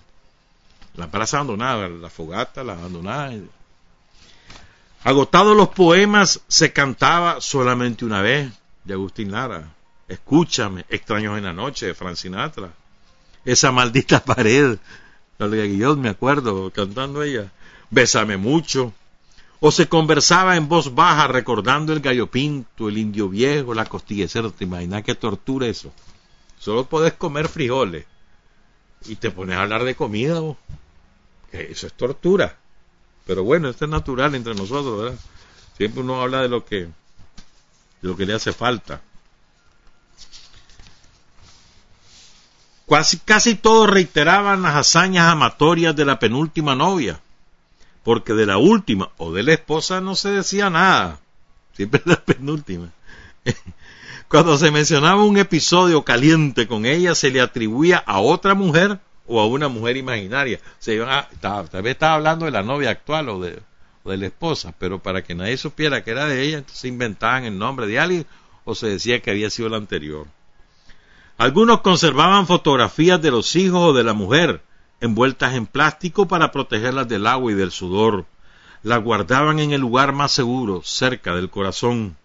[0.95, 3.35] Las brasas abandonadas, la fogata, las abandonadas.
[5.03, 8.51] Agotados los poemas, se cantaba solamente una vez
[8.83, 9.73] de Agustín Lara.
[10.07, 12.71] Escúchame, extraños en la noche de Frank Sinatra.
[13.43, 14.77] Esa maldita pared,
[15.37, 17.51] la de yo me acuerdo cantando ella.
[17.89, 18.93] Bésame mucho,
[19.59, 24.27] o se conversaba en voz baja recordando el gallo pinto, el indio viejo, la costilla
[24.27, 25.91] ¿Te imaginas qué tortura eso?
[26.59, 28.05] Solo podés comer frijoles
[29.05, 30.41] y te pones a hablar de comida.
[31.53, 32.57] Eso es tortura.
[33.25, 35.19] Pero bueno, esto es natural entre nosotros, ¿verdad?
[35.77, 36.89] Siempre uno habla de lo que, de
[38.01, 39.01] lo que le hace falta.
[42.89, 47.21] Casi, casi todos reiteraban las hazañas amatorias de la penúltima novia
[48.03, 51.19] porque de la última o de la esposa no se decía nada,
[51.75, 52.89] siempre la penúltima.
[54.27, 59.39] Cuando se mencionaba un episodio caliente con ella, se le atribuía a otra mujer o
[59.39, 60.59] a una mujer imaginaria.
[60.79, 63.61] Se iban a, tal vez estaba hablando de la novia actual o de,
[64.03, 67.45] o de la esposa, pero para que nadie supiera que era de ella, entonces inventaban
[67.45, 68.25] el nombre de alguien
[68.65, 70.27] o se decía que había sido la anterior.
[71.37, 74.61] Algunos conservaban fotografías de los hijos o de la mujer,
[75.01, 78.25] envueltas en plástico para protegerlas del agua y del sudor.
[78.83, 82.15] Las guardaban en el lugar más seguro, cerca del corazón.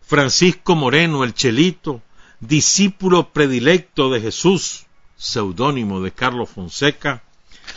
[0.00, 2.02] Francisco Moreno, el Chelito,
[2.40, 4.86] discípulo predilecto de Jesús,
[5.18, 7.22] seudónimo de Carlos Fonseca,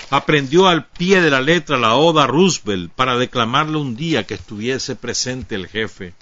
[0.10, 4.96] aprendió al pie de la letra la oda Roosevelt para declamarle un día que estuviese
[4.96, 6.14] presente el jefe.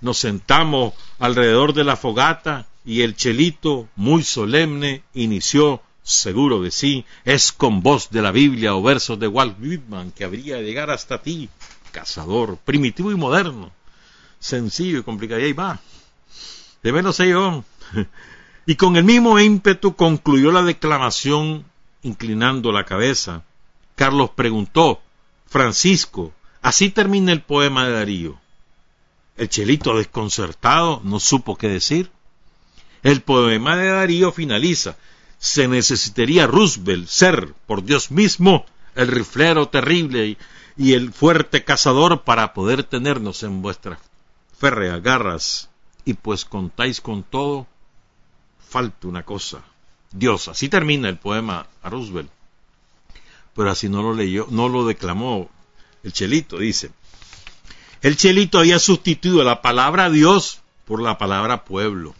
[0.00, 7.04] Nos sentamos alrededor de la fogata y el chelito, muy solemne, inició, seguro de sí,
[7.24, 10.90] es con voz de la Biblia o versos de Walt Whitman que habría de llegar
[10.90, 11.50] hasta ti,
[11.92, 13.70] cazador, primitivo y moderno,
[14.38, 15.40] sencillo y complicado.
[15.40, 15.78] Y ahí va.
[16.82, 17.64] De menos yo.
[18.70, 21.64] Y con el mismo ímpetu concluyó la declamación
[22.04, 23.42] inclinando la cabeza.
[23.96, 25.00] Carlos preguntó,
[25.44, 28.38] Francisco, así termina el poema de Darío.
[29.36, 32.12] El chelito desconcertado no supo qué decir.
[33.02, 34.96] El poema de Darío finaliza.
[35.40, 40.38] Se necesitaría Roosevelt ser, por Dios mismo, el riflero terrible
[40.76, 43.98] y, el fuerte cazador para poder tenernos en vuestras
[44.56, 45.70] férreas garras.
[46.04, 47.66] Y pues contáis con todo,
[48.70, 49.62] falta una cosa.
[50.12, 52.30] Dios, así termina el poema a Roosevelt.
[53.54, 55.50] Pero así no lo leyó, no lo declamó
[56.04, 56.92] el Chelito, dice.
[58.00, 62.14] El Chelito había sustituido la palabra Dios por la palabra pueblo.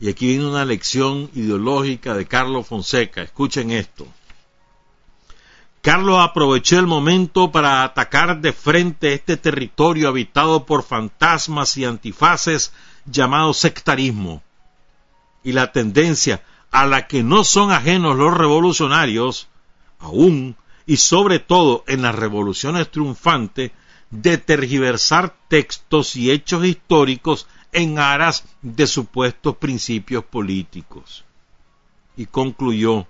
[0.00, 3.22] Y aquí viene una lección ideológica de Carlos Fonseca.
[3.22, 4.06] Escuchen esto.
[5.80, 12.72] Carlos aprovechó el momento para atacar de frente este territorio habitado por fantasmas y antifaces
[13.06, 14.42] llamado sectarismo
[15.48, 19.48] y la tendencia a la que no son ajenos los revolucionarios,
[19.98, 23.70] aún y sobre todo en las revoluciones triunfantes,
[24.10, 31.24] de tergiversar textos y hechos históricos en aras de supuestos principios políticos.
[32.14, 33.06] Y concluyó,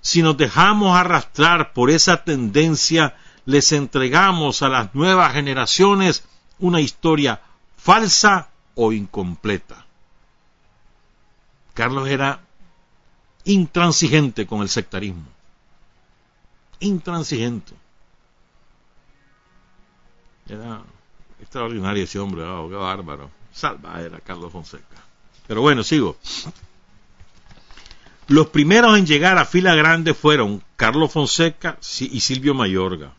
[0.00, 3.14] si nos dejamos arrastrar por esa tendencia,
[3.44, 6.24] les entregamos a las nuevas generaciones
[6.58, 7.42] una historia
[7.76, 9.87] falsa o incompleta.
[11.78, 12.40] Carlos era
[13.44, 15.28] intransigente con el sectarismo.
[16.80, 17.72] Intransigente.
[20.48, 20.82] Era
[21.40, 23.30] extraordinario ese hombre, oh, qué bárbaro.
[23.52, 25.04] Salva era Carlos Fonseca.
[25.46, 26.16] Pero bueno, sigo.
[28.26, 33.12] Los primeros en llegar a fila grande fueron Carlos Fonseca y Silvio Mayorga.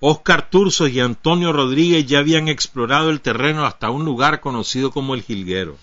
[0.00, 5.14] Oscar Tursos y Antonio Rodríguez ya habían explorado el terreno hasta un lugar conocido como
[5.14, 5.78] el Jilguero.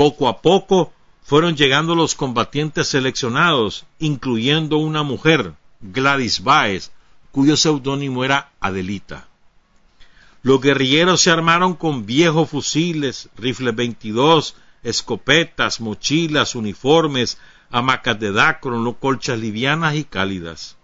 [0.00, 6.90] Poco a poco fueron llegando los combatientes seleccionados, incluyendo una mujer, Gladys Baez,
[7.32, 9.28] cuyo seudónimo era Adelita.
[10.42, 17.36] Los guerrilleros se armaron con viejos fusiles, rifles 22, escopetas, mochilas, uniformes,
[17.70, 20.78] hamacas de dacron, colchas livianas y cálidas.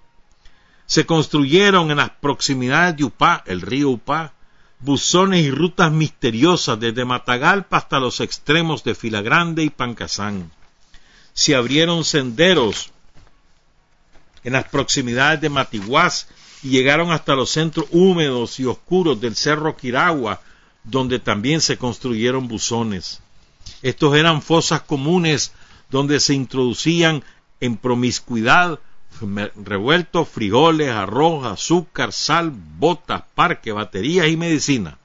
[0.85, 4.35] Se construyeron en las proximidades de Upá, el río Upá,
[4.81, 10.51] buzones y rutas misteriosas desde Matagalpa hasta los extremos de Filagrande y Pancasán.
[11.33, 12.91] Se abrieron senderos
[14.45, 16.29] en las proximidades de Matiguás
[16.63, 20.41] y llegaron hasta los centros húmedos y oscuros del Cerro Quiragua,
[20.85, 23.21] donde también se construyeron buzones.
[23.83, 25.53] Estos eran fosas comunes
[25.91, 27.25] donde se introducían
[27.61, 28.79] en promiscuidad
[29.57, 34.99] revueltos, frijoles, arroz, azúcar, sal, botas, parque, baterías y medicina.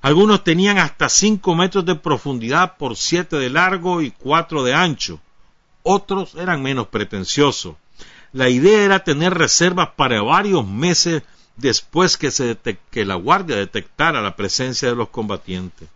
[0.00, 5.18] Algunos tenían hasta 5 metros de profundidad por 7 de largo y 4 de ancho.
[5.82, 7.76] Otros eran menos pretenciosos.
[8.32, 11.22] La idea era tener reservas para varios meses
[11.56, 12.58] después que, se
[12.90, 15.88] que la guardia detectara la presencia de los combatientes.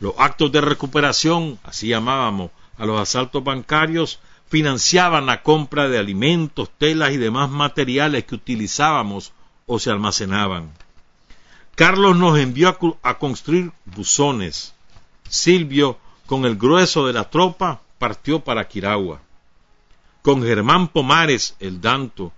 [0.00, 4.18] Los actos de recuperación, así llamábamos a los asaltos bancarios,
[4.52, 9.32] financiaban la compra de alimentos, telas y demás materiales que utilizábamos
[9.64, 10.70] o se almacenaban.
[11.74, 12.68] Carlos nos envió
[13.02, 14.74] a, construir buzones.
[15.26, 19.22] Silvio, con el grueso de la tropa, partió para Quiragua.
[20.20, 22.30] Con Germán Pomares, el Danto,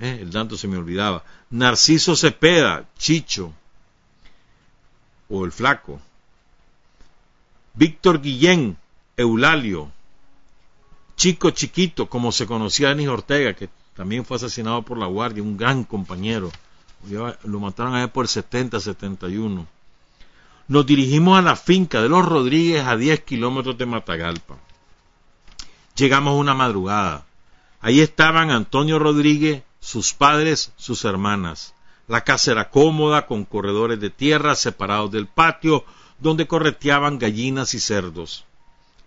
[0.00, 3.54] eh, el Danto se me olvidaba, Narciso Cepeda, Chicho,
[5.30, 5.98] o el Flaco,
[7.72, 8.76] Víctor Guillén,
[9.16, 9.90] Eulalio,
[11.18, 15.56] Chico Chiquito, como se conocía Denis Ortega, que también fue asesinado por la Guardia, un
[15.56, 16.48] gran compañero.
[17.42, 19.66] Lo mataron allá por el 70, 71.
[20.68, 24.58] nos dirigimos a la finca de los Rodríguez a 10 kilómetros de Matagalpa.
[25.96, 27.26] Llegamos una madrugada.
[27.80, 31.74] Ahí estaban Antonio Rodríguez, sus padres, sus hermanas.
[32.06, 35.84] La casa era cómoda, con corredores de tierra separados del patio,
[36.20, 38.44] donde correteaban gallinas y cerdos.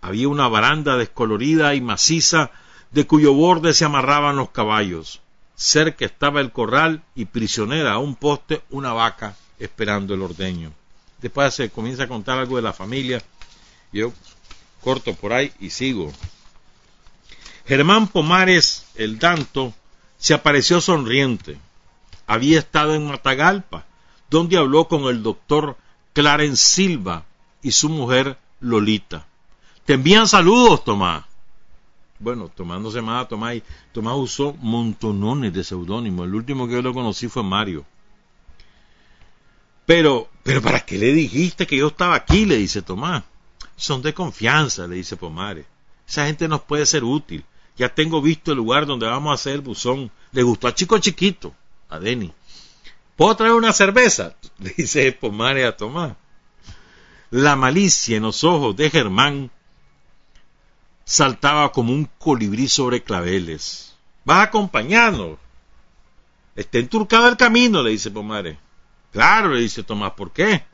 [0.02, 2.50] Había una baranda descolorida y maciza,
[2.90, 5.20] de cuyo borde se amarraban los caballos.
[5.54, 10.72] Cerca estaba el corral y prisionera a un poste una vaca esperando el ordeño.
[11.20, 13.22] Después se comienza a contar algo de la familia.
[13.92, 14.12] Yo
[14.82, 16.12] corto por ahí y sigo.
[17.64, 19.72] Germán Pomares, el Danto,
[20.18, 21.58] se apareció sonriente.
[22.26, 23.84] Había estado en Matagalpa,
[24.28, 25.76] donde habló con el doctor
[26.12, 27.24] Clarence Silva
[27.62, 29.26] y su mujer Lolita.
[29.84, 31.24] Te envían saludos, Tomás.
[32.18, 33.58] Bueno, Tomás no se llamaba Tomás.
[33.92, 36.26] Tomás usó montonones de seudónimos.
[36.26, 37.84] El último que yo lo conocí fue Mario.
[39.86, 42.46] Pero, pero ¿para qué le dijiste que yo estaba aquí?
[42.46, 43.24] Le dice Tomás.
[43.76, 45.66] Son de confianza, le dice Pomares.
[46.08, 47.44] Esa gente nos puede ser útil.
[47.76, 50.10] Ya tengo visto el lugar donde vamos a hacer el buzón.
[50.30, 51.52] Le gustó a Chico Chiquito,
[51.88, 52.32] a Denny.
[53.16, 54.36] ¿Puedo traer una cerveza?
[54.58, 56.14] Le dice Pomares a Tomás.
[57.30, 59.50] La malicia en los ojos de Germán
[61.04, 63.94] saltaba como un colibrí sobre claveles.
[64.24, 65.38] ¿Vas a acompañarnos?
[66.54, 68.56] Está enturcado el camino, le dice Pomares.
[69.12, 70.64] Claro, le dice Tomás, ¿por qué?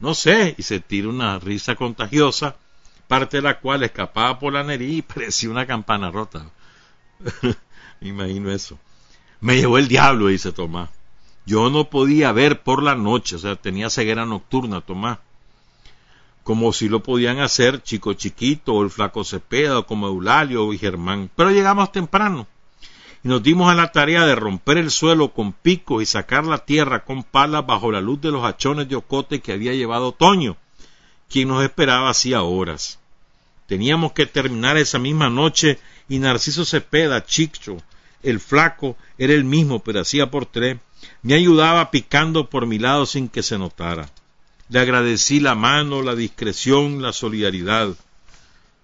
[0.00, 2.56] No sé, y se tira una risa contagiosa,
[3.06, 6.50] parte de la cual escapaba por la nariz y parecía una campana rota.
[8.00, 8.78] Me imagino eso.
[9.40, 10.90] Me llevó el diablo, dice Tomás.
[11.46, 15.18] Yo no podía ver por la noche, o sea, tenía ceguera nocturna, Tomás.
[16.48, 20.78] Como si lo podían hacer Chico Chiquito o el Flaco Cepeda o como Eulalio y
[20.78, 21.28] Germán.
[21.36, 22.46] Pero llegamos temprano
[23.22, 26.64] y nos dimos a la tarea de romper el suelo con picos y sacar la
[26.64, 30.56] tierra con palas bajo la luz de los hachones de ocote que había llevado Toño,
[31.28, 32.98] quien nos esperaba hacía horas.
[33.66, 35.78] Teníamos que terminar esa misma noche
[36.08, 37.76] y Narciso Cepeda, Chicho,
[38.22, 40.78] el flaco, era el mismo, pero hacía por tres,
[41.20, 44.08] me ayudaba picando por mi lado sin que se notara.
[44.70, 47.94] Le agradecí la mano, la discreción, la solidaridad.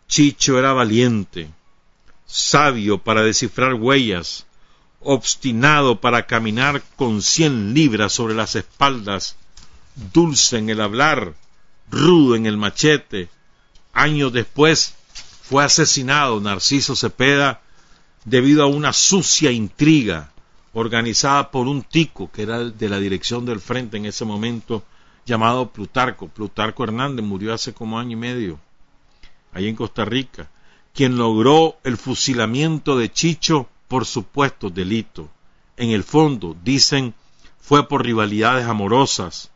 [0.08, 1.50] Chicho era valiente,
[2.26, 4.46] sabio para descifrar huellas,
[5.00, 9.36] obstinado para caminar con cien libras sobre las espaldas,
[10.12, 11.34] dulce en el hablar,
[11.90, 13.28] rudo en el machete.
[13.92, 14.94] Años después
[15.42, 17.60] fue asesinado Narciso Cepeda
[18.24, 20.32] debido a una sucia intriga
[20.72, 24.82] organizada por un tico que era de la dirección del frente en ese momento
[25.26, 26.28] llamado Plutarco.
[26.28, 28.58] Plutarco Hernández murió hace como año y medio,
[29.52, 30.48] ahí en Costa Rica
[30.94, 35.28] quien logró el fusilamiento de Chicho por supuesto delito.
[35.76, 37.14] En el fondo, dicen,
[37.60, 39.50] fue por rivalidades amorosas.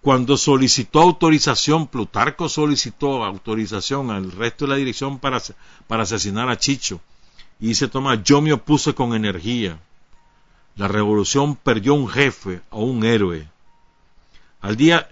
[0.00, 5.42] Cuando solicitó autorización, Plutarco solicitó autorización al resto de la dirección para,
[5.86, 7.02] para asesinar a Chicho.
[7.60, 9.78] Y dice Tomás, yo me opuse con energía.
[10.76, 13.46] La revolución perdió un jefe o un héroe.
[14.60, 15.08] Al día,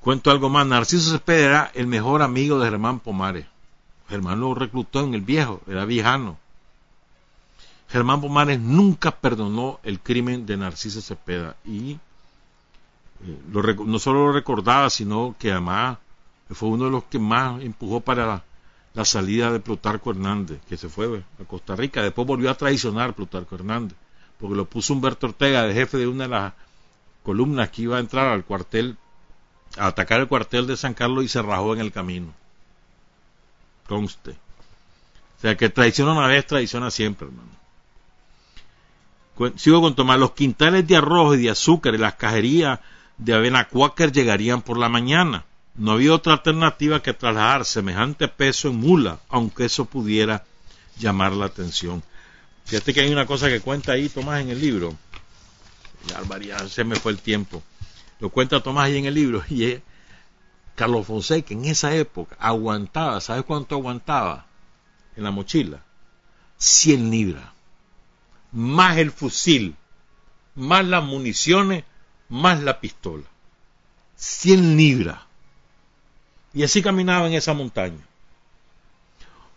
[0.00, 3.46] cuento algo más, Narciso Cepeda era el mejor amigo de Germán Pomares.
[4.08, 6.36] Germán lo reclutó en el viejo, era viejano.
[7.88, 11.98] Germán Pomares nunca perdonó el crimen de Narciso Cepeda y
[13.24, 15.98] eh, no solo lo recordaba, sino que además
[16.50, 18.42] fue uno de los que más empujó para
[18.94, 22.02] la, salida de Plutarco Hernández, que se fue a Costa Rica.
[22.02, 23.96] Después volvió a traicionar Plutarco Hernández,
[24.38, 26.52] porque lo puso Humberto Ortega de jefe de una de las
[27.22, 28.96] columnas que iba a entrar al cuartel,
[29.76, 32.32] a atacar el cuartel de San Carlos y se rajó en el camino
[33.90, 34.30] conste.
[34.30, 37.50] O sea, que traiciona una vez, traiciona siempre, hermano.
[39.56, 42.78] Sigo con tomar los quintales de arroz y de azúcar y las cajerías
[43.18, 45.44] de avena cuáquer llegarían por la mañana.
[45.74, 50.44] No había otra alternativa que trasladar semejante peso en mula, aunque eso pudiera
[50.98, 52.02] llamar la atención.
[52.66, 54.96] Fíjate que hay una cosa que cuenta ahí Tomás en el libro.
[56.06, 57.62] Ya, se me fue el tiempo.
[58.18, 59.82] Lo cuenta Tomás ahí en el libro y es
[60.74, 64.46] Carlos Fonseca en esa época aguantaba, ¿sabes cuánto aguantaba
[65.16, 65.82] en la mochila?
[66.56, 67.44] 100 libras,
[68.52, 69.76] más el fusil,
[70.54, 71.84] más las municiones,
[72.28, 73.24] más la pistola.
[74.16, 75.20] 100 libras.
[76.52, 78.04] Y así caminaba en esa montaña.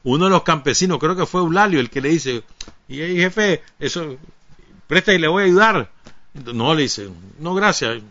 [0.03, 2.43] Uno de los campesinos, creo que fue Eulalio, el que le dice,
[2.87, 4.17] y jefe, eso,
[4.87, 5.91] presta y le voy a ayudar.
[6.33, 8.01] No, le dice, no, gracias,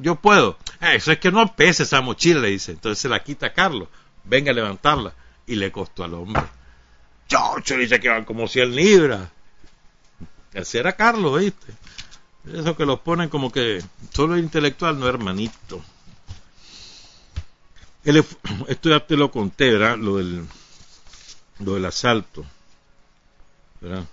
[0.00, 0.56] yo puedo.
[0.80, 2.72] Ah, eso es que no pese esa mochila, le dice.
[2.72, 3.88] Entonces se la quita a Carlos,
[4.24, 5.12] venga a levantarla.
[5.48, 6.42] Y le costó al hombre.
[7.28, 9.28] Chocho, dice que van como 100 libras.
[10.52, 11.72] Ese era Carlos, ¿viste?
[12.52, 15.82] Eso que los ponen como que solo el intelectual, no hermanito.
[18.68, 19.98] esto ya te lo conté, ¿verdad?
[19.98, 20.46] Lo del,
[21.58, 22.44] lo del asalto,
[23.80, 24.04] ¿verdad?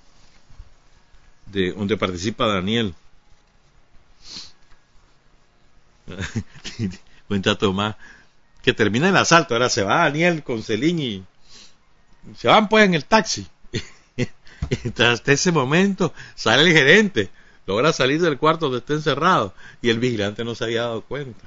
[1.46, 2.96] De donde participa Daniel.
[7.28, 7.96] Cuenta Tomás
[8.64, 9.54] que termina el asalto.
[9.54, 11.24] Ahora se va Daniel con Celín y
[12.38, 13.46] se van pues en el taxi.
[14.98, 17.30] hasta ese momento sale el gerente,
[17.68, 21.46] logra salir del cuarto donde está encerrado y el vigilante no se había dado cuenta.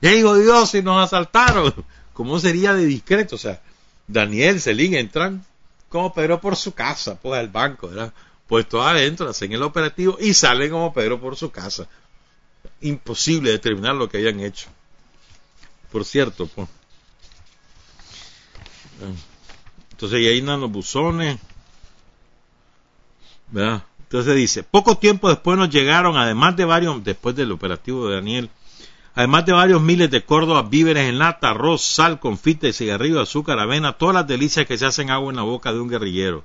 [0.00, 1.72] Y digo, Dios, si nos asaltaron,
[2.12, 3.36] ¿cómo sería de discreto?
[3.36, 3.60] O sea,
[4.08, 5.44] Daniel, Celín entran
[5.88, 8.12] como Pedro por su casa, pues al banco, ¿verdad?
[8.48, 11.86] Puesto adentro, hacen el operativo y salen como Pedro por su casa.
[12.82, 14.68] Imposible determinar lo que hayan hecho.
[15.90, 16.68] Por cierto, pues.
[19.92, 21.38] Entonces, ahí andan los buzones.
[23.50, 23.84] ¿Verdad?
[24.12, 28.50] Entonces dice, poco tiempo después nos llegaron, además de varios, después del operativo de Daniel,
[29.14, 33.94] además de varios miles de Córdoba, víveres en lata, arroz, sal, confite, cigarrillo, azúcar, avena,
[33.94, 36.44] todas las delicias que se hacen agua en la boca de un guerrillero.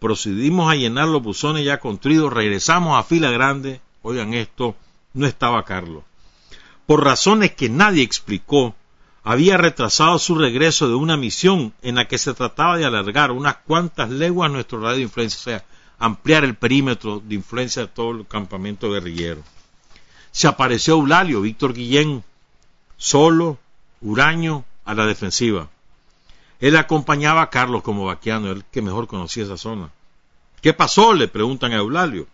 [0.00, 4.74] Procedimos a llenar los buzones ya construidos, regresamos a fila grande, oigan esto,
[5.16, 6.04] no estaba Carlos.
[6.86, 8.74] Por razones que nadie explicó,
[9.24, 13.56] había retrasado su regreso de una misión en la que se trataba de alargar unas
[13.56, 15.64] cuantas leguas nuestro radio de influencia, o sea,
[15.98, 19.42] ampliar el perímetro de influencia de todo el campamento guerrillero.
[20.30, 22.22] Se apareció Eulalio, Víctor Guillén,
[22.96, 23.58] solo,
[24.00, 25.68] huraño, a la defensiva.
[26.60, 29.90] Él acompañaba a Carlos como vaqueano, el que mejor conocía esa zona.
[30.60, 31.14] ¿Qué pasó?
[31.14, 32.26] le preguntan a Eulalio.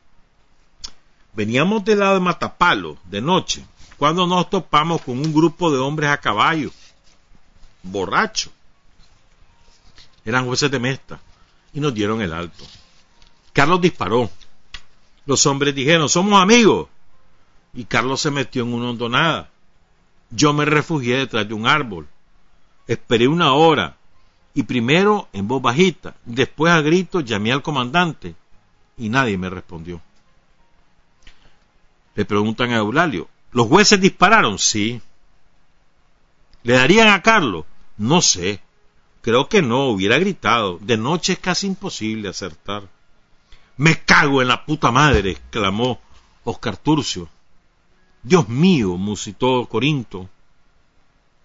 [1.34, 3.64] Veníamos del lado de Matapalo, de noche,
[3.96, 6.70] cuando nos topamos con un grupo de hombres a caballo,
[7.82, 8.52] borrachos.
[10.24, 11.20] Eran jueces de Mesta
[11.72, 12.64] y nos dieron el alto.
[13.52, 14.30] Carlos disparó.
[15.24, 16.88] Los hombres dijeron, somos amigos.
[17.74, 19.50] Y Carlos se metió en una hondonada.
[20.30, 22.08] Yo me refugié detrás de un árbol.
[22.86, 23.96] Esperé una hora
[24.54, 28.34] y primero en voz bajita, después a gritos llamé al comandante
[28.98, 30.00] y nadie me respondió.
[32.14, 34.58] Le preguntan a Eulalio, ¿los jueces dispararon?
[34.58, 35.00] Sí.
[36.62, 37.64] ¿Le darían a Carlos?
[37.96, 38.60] No sé.
[39.22, 40.78] Creo que no, hubiera gritado.
[40.80, 42.88] De noche es casi imposible acertar.
[43.76, 46.00] Me cago en la puta madre, exclamó
[46.44, 47.28] Oscar Turcio.
[48.22, 50.28] Dios mío, musitó Corinto.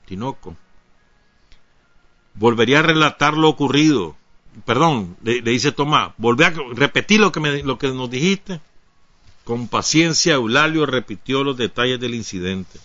[0.05, 0.55] Tinoco.
[2.33, 4.15] Volvería a relatar lo ocurrido.
[4.65, 8.59] Perdón, le, dice Tomás, volví a repetir lo que, me, lo que nos dijiste.
[9.47, 12.81] Con paciencia, Eulalio repitió los detalles del incidente.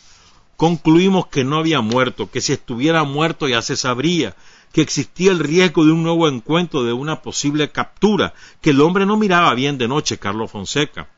[0.56, 4.36] Concluimos que no había muerto, que si estuviera muerto ya se sabría,
[4.72, 9.06] que existía el riesgo de un nuevo encuentro, de una posible captura, que el hombre
[9.06, 11.08] no miraba bien de noche, Carlos Fonseca,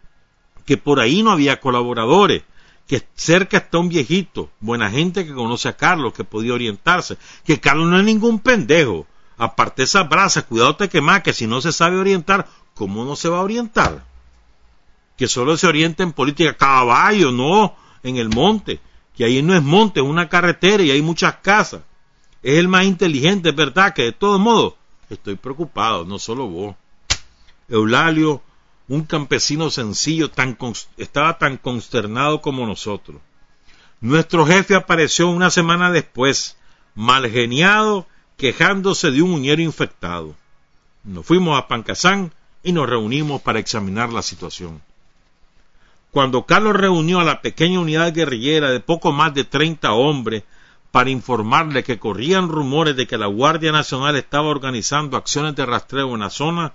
[0.64, 2.42] que por ahí no había colaboradores,
[2.86, 7.61] que cerca está un viejito, buena gente que conoce a Carlos, que podía orientarse, que
[7.61, 11.70] Carlos no es ningún pendejo, aparte esas brasas, cuidado te quema, que si no se
[11.70, 14.14] sabe orientar, ¿cómo no se va a orientar?
[15.17, 18.81] Que solo se orienta en política, caballo, no en el monte,
[19.17, 21.83] que ahí no es monte, es una carretera y hay muchas casas.
[22.43, 24.75] Es el más inteligente, es verdad, que de todos modos
[25.09, 26.77] estoy preocupado, no solo vos.
[27.69, 28.43] Eulalio,
[28.89, 30.59] un campesino sencillo, tan
[30.97, 33.21] estaba tan consternado como nosotros.
[34.01, 36.59] Nuestro jefe apareció una semana después,
[36.95, 38.07] mal geniado,
[38.37, 40.34] quejándose de un uñero infectado.
[41.05, 44.83] Nos fuimos a Pancasán y nos reunimos para examinar la situación.
[46.14, 50.45] Cuando Carlos reunió a la pequeña unidad guerrillera de poco más de 30 hombres
[50.92, 56.14] para informarle que corrían rumores de que la Guardia Nacional estaba organizando acciones de rastreo
[56.14, 56.72] en la zona,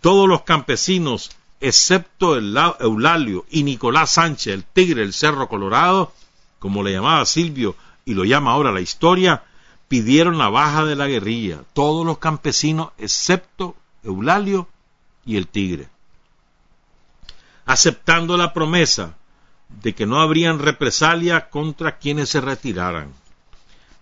[0.00, 6.12] todos los campesinos, excepto Eulalio y Nicolás Sánchez, el tigre del Cerro Colorado,
[6.60, 7.74] como le llamaba Silvio
[8.04, 9.42] y lo llama ahora la historia,
[9.88, 13.74] pidieron la baja de la guerrilla, todos los campesinos excepto
[14.04, 14.68] Eulalio
[15.26, 15.88] y el tigre
[17.70, 19.14] aceptando la promesa
[19.68, 23.14] de que no habrían represalia contra quienes se retiraran.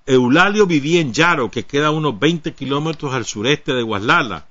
[0.06, 4.46] Eulalio vivía en Yaro, que queda unos 20 kilómetros al sureste de Guaslala.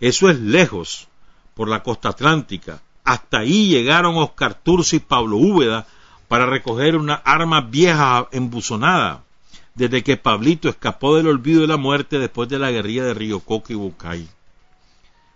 [0.00, 1.06] Eso es lejos,
[1.54, 2.82] por la costa atlántica.
[3.04, 5.86] Hasta ahí llegaron Oscar Turcio y Pablo Úbeda
[6.26, 9.22] para recoger una arma vieja embuzonada,
[9.76, 13.38] desde que Pablito escapó del olvido de la muerte después de la guerrilla de Río
[13.38, 14.28] Coco y Bucay.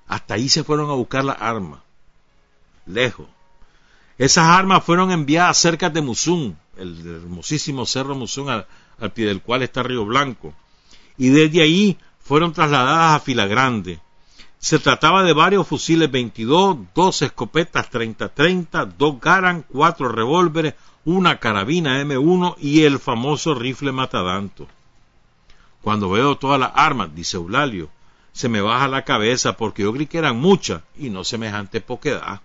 [0.09, 1.85] Hasta ahí se fueron a buscar la arma
[2.87, 3.27] lejos.
[4.19, 8.67] Esas armas fueron enviadas cerca de Musún, el hermosísimo cerro Musún al,
[9.13, 10.55] pie del cual está Río Blanco,
[11.19, 14.01] y desde ahí fueron trasladadas a Fila Grande.
[14.59, 22.01] Se trataba de varios fusiles 22, dos escopetas 30-30, dos Garan, cuatro revólveres, una carabina
[22.03, 24.69] M1 y el famoso rifle matadanto.
[25.83, 27.91] Cuando veo todas las armas, dice Eulalio,
[28.33, 32.41] se me baja la cabeza porque yo creí que eran muchas y no semejante poquedad.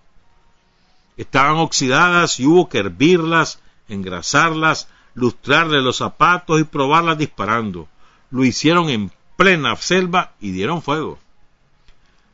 [1.18, 7.88] Estaban oxidadas y hubo que hervirlas, engrasarlas, lustrarle los zapatos y probarlas disparando.
[8.30, 11.18] Lo hicieron en plena selva y dieron fuego.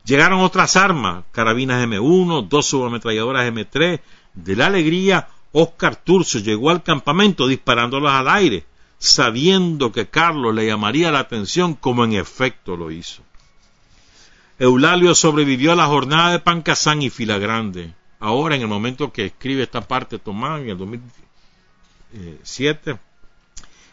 [0.05, 4.01] Llegaron otras armas, carabinas M1, dos subametralladoras M3.
[4.35, 8.65] De la alegría, Oscar Turcio llegó al campamento disparándolas al aire,
[8.99, 13.23] sabiendo que Carlos le llamaría la atención como en efecto lo hizo.
[14.59, 17.95] Eulalio sobrevivió a la jornada de Pancasán y Filagrande.
[18.19, 22.99] Ahora, en el momento que escribe esta parte, Tomás, en el 2007,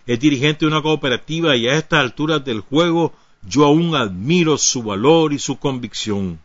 [0.06, 4.82] es dirigente de una cooperativa y a estas alturas del juego yo aún admiro su
[4.82, 6.38] valor y su convicción.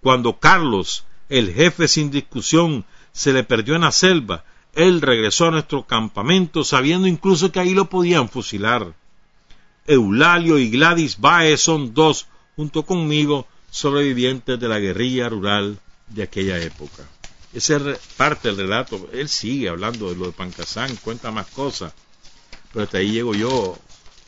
[0.00, 4.44] Cuando Carlos, el jefe sin discusión, se le perdió en la selva,
[4.74, 8.94] él regresó a nuestro campamento sabiendo incluso que ahí lo podían fusilar.
[9.86, 15.78] Eulalio y Gladys Baez son dos junto conmigo, sobrevivientes de la guerrilla rural
[16.10, 17.04] de aquella época.
[17.52, 19.08] Esa es parte del relato.
[19.12, 21.92] Él sigue hablando de lo de Pancasán, cuenta más cosas.
[22.72, 23.78] Pero hasta ahí llego yo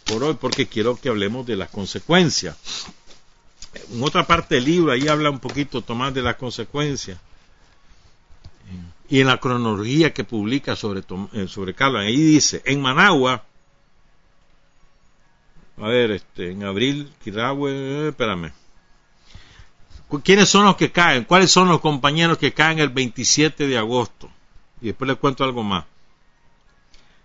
[0.05, 2.57] por hoy porque quiero que hablemos de las consecuencias.
[3.93, 7.19] En otra parte del libro ahí habla un poquito Tomás de las consecuencias.
[9.09, 11.03] Y en la cronología que publica sobre,
[11.33, 13.45] eh, sobre Carlos, ahí dice, en Managua,
[15.77, 18.53] a ver, este, en abril, Quirahue, espérame.
[20.19, 21.25] ¿Quiénes son los que caen?
[21.25, 24.29] ¿Cuáles son los compañeros que caen el 27 de agosto?
[24.81, 25.85] Y después les cuento algo más.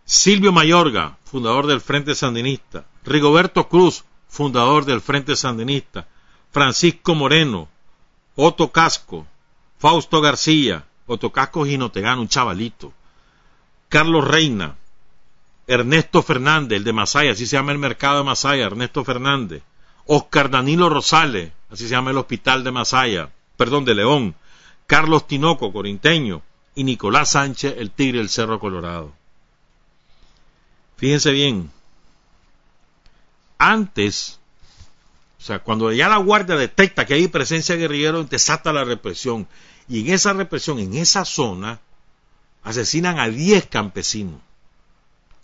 [0.05, 2.85] Silvio Mayorga, fundador del Frente Sandinista.
[3.03, 6.07] Rigoberto Cruz, fundador del Frente Sandinista.
[6.51, 7.67] Francisco Moreno.
[8.35, 9.25] Otto Casco.
[9.79, 10.85] Fausto García.
[11.07, 12.93] Otto Casco Ginotegano, un chavalito.
[13.89, 14.75] Carlos Reina.
[15.67, 19.63] Ernesto Fernández, el de Masaya, así se llama el mercado de Masaya, Ernesto Fernández.
[20.05, 24.35] Oscar Danilo Rosales, así se llama el hospital de Masaya, perdón, de León.
[24.87, 26.41] Carlos Tinoco, corinteño.
[26.75, 29.13] Y Nicolás Sánchez, el tigre del Cerro Colorado.
[30.97, 31.71] Fíjense bien,
[33.57, 34.39] antes,
[35.39, 39.47] o sea, cuando ya la guardia detecta que hay presencia guerrillera, desata la represión.
[39.87, 41.79] Y en esa represión, en esa zona,
[42.63, 44.41] asesinan a 10 campesinos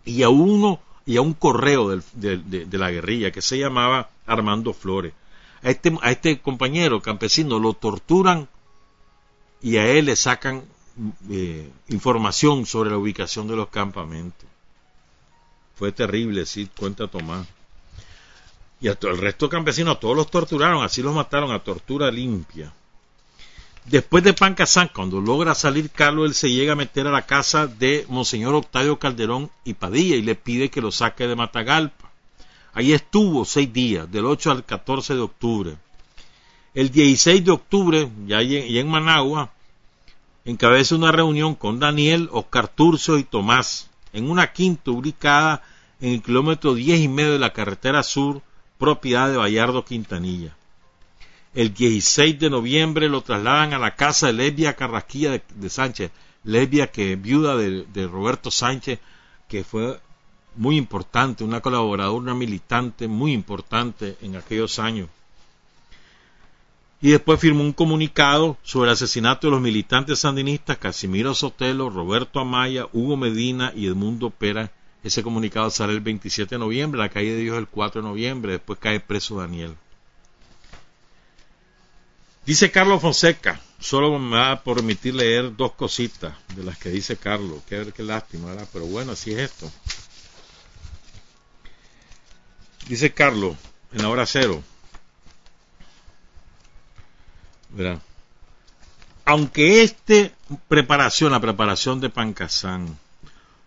[0.04, 5.14] y a uno y a un correo de, la guerrilla que se llamaba Armando Flores.
[5.64, 8.48] A este, a este compañero campesino lo torturan
[9.62, 10.64] y a él le sacan
[11.30, 14.48] eh, información sobre la ubicación de los campamentos.
[15.76, 17.48] Fue terrible, sí, cuenta Tomás.
[18.82, 22.74] Y el resto de campesinos, todos los torturaron, así los mataron a tortura limpia.
[23.86, 27.68] Después de Pancasán, cuando logra salir Carlos, él se llega a meter a la casa
[27.68, 32.11] de Monseñor Octavio Calderón y Padilla y le pide que lo saque de Matagalpa.
[32.74, 35.78] Ahí estuvo seis días, del 8 al 14 de octubre.
[36.74, 39.52] El 16 de octubre, ya en Managua,
[40.46, 45.64] encabeza una reunión con Daniel, Oscar Turcio y Tomás en una quinta ubicada
[46.00, 48.42] en el kilómetro diez y medio de la carretera sur,
[48.78, 50.56] propiedad de Bayardo Quintanilla.
[51.54, 56.12] El 16 de noviembre lo trasladan a la casa de Lesbia Carrasquilla de, Sánchez,
[56.44, 59.00] Lesbia que viuda de, Roberto Sánchez,
[59.48, 60.00] que fue
[60.56, 65.10] muy importante, una colaboradora, una militante muy importante en aquellos años.
[67.02, 72.40] Y después firmó un comunicado sobre el asesinato de los militantes sandinistas Casimiro Sotelo, Roberto
[72.40, 74.72] Amaya, Hugo Medina y Edmundo Pera.
[75.04, 78.52] Ese comunicado sale el 27 de noviembre, la calle de Dios el 4 de noviembre,
[78.52, 79.76] después cae preso Daniel.
[82.46, 87.18] Dice Carlos Fonseca, solo me va a permitir leer dos cositas de las que dice
[87.18, 87.62] Carlos.
[87.68, 88.68] Qué, qué lástima, ¿verdad?
[88.72, 89.72] Pero bueno, así es esto.
[92.92, 93.56] Dice Carlos,
[93.94, 94.62] en la hora cero.
[97.70, 98.02] ¿verdad?
[99.24, 100.30] Aunque esta
[100.68, 103.00] preparación, la preparación de Pancasán,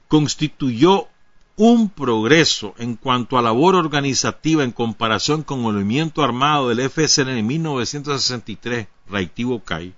[0.09, 1.09] constituyó
[1.57, 7.31] un progreso en cuanto a labor organizativa en comparación con el movimiento armado del FSN
[7.31, 9.95] en 1963, reactivo CAI.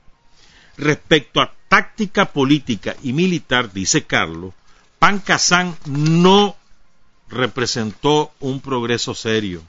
[0.77, 4.55] Respecto a táctica política y militar, dice Carlos,
[5.01, 6.55] Pancasán no
[7.29, 9.63] representó un progreso serio.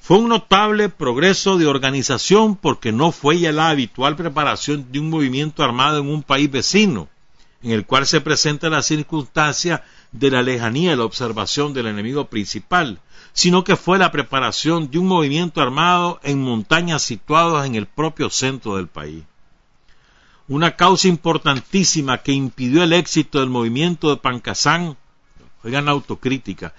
[0.00, 5.10] Fue un notable progreso de organización porque no fue ya la habitual preparación de un
[5.10, 7.08] movimiento armado en un país vecino,
[7.62, 12.26] en el cual se presenta la circunstancia de la lejanía de la observación del enemigo
[12.26, 13.00] principal,
[13.32, 18.30] sino que fue la preparación de un movimiento armado en montañas situadas en el propio
[18.30, 19.22] centro del país.
[20.48, 24.96] una causa importantísima que impidió el éxito del movimiento de Pancasán,
[25.64, 26.74] oigan autocrítica,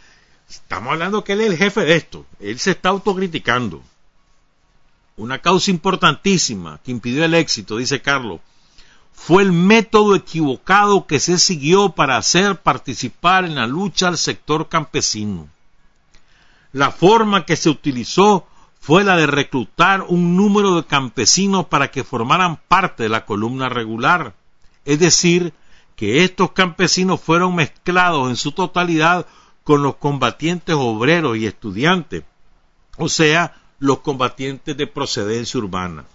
[0.49, 3.81] estamos hablando que él es el jefe de esto, él se está autocriticando.
[5.17, 8.39] Una causa importantísima que impidió el éxito, dice Carlos,
[9.13, 14.67] fue el método equivocado que se siguió para hacer participar en la lucha al sector
[14.67, 15.47] campesino.
[16.73, 18.47] La forma que se utilizó
[18.79, 23.69] fue la de reclutar un número de campesinos para que formaran parte de la columna
[23.69, 24.33] regular,
[24.85, 25.53] es decir,
[26.01, 29.27] que estos campesinos fueron mezclados en su totalidad
[29.63, 32.23] con los combatientes obreros y estudiantes,
[32.97, 36.05] o sea, los combatientes de procedencia urbana.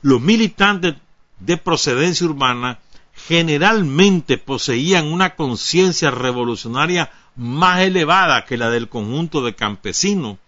[0.00, 0.94] Los militantes
[1.40, 2.78] de procedencia urbana
[3.26, 10.38] generalmente poseían una conciencia revolucionaria más elevada que la del conjunto de campesinos,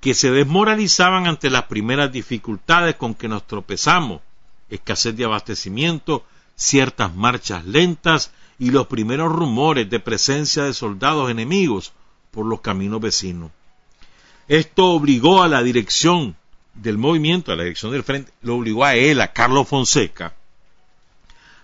[0.00, 4.22] que se desmoralizaban ante las primeras dificultades con que nos tropezamos,
[4.70, 6.24] escasez de abastecimiento,
[6.60, 11.94] ciertas marchas lentas y los primeros rumores de presencia de soldados enemigos
[12.30, 13.50] por los caminos vecinos.
[14.46, 16.36] Esto obligó a la dirección
[16.74, 20.34] del movimiento, a la dirección del frente, lo obligó a él, a Carlos Fonseca,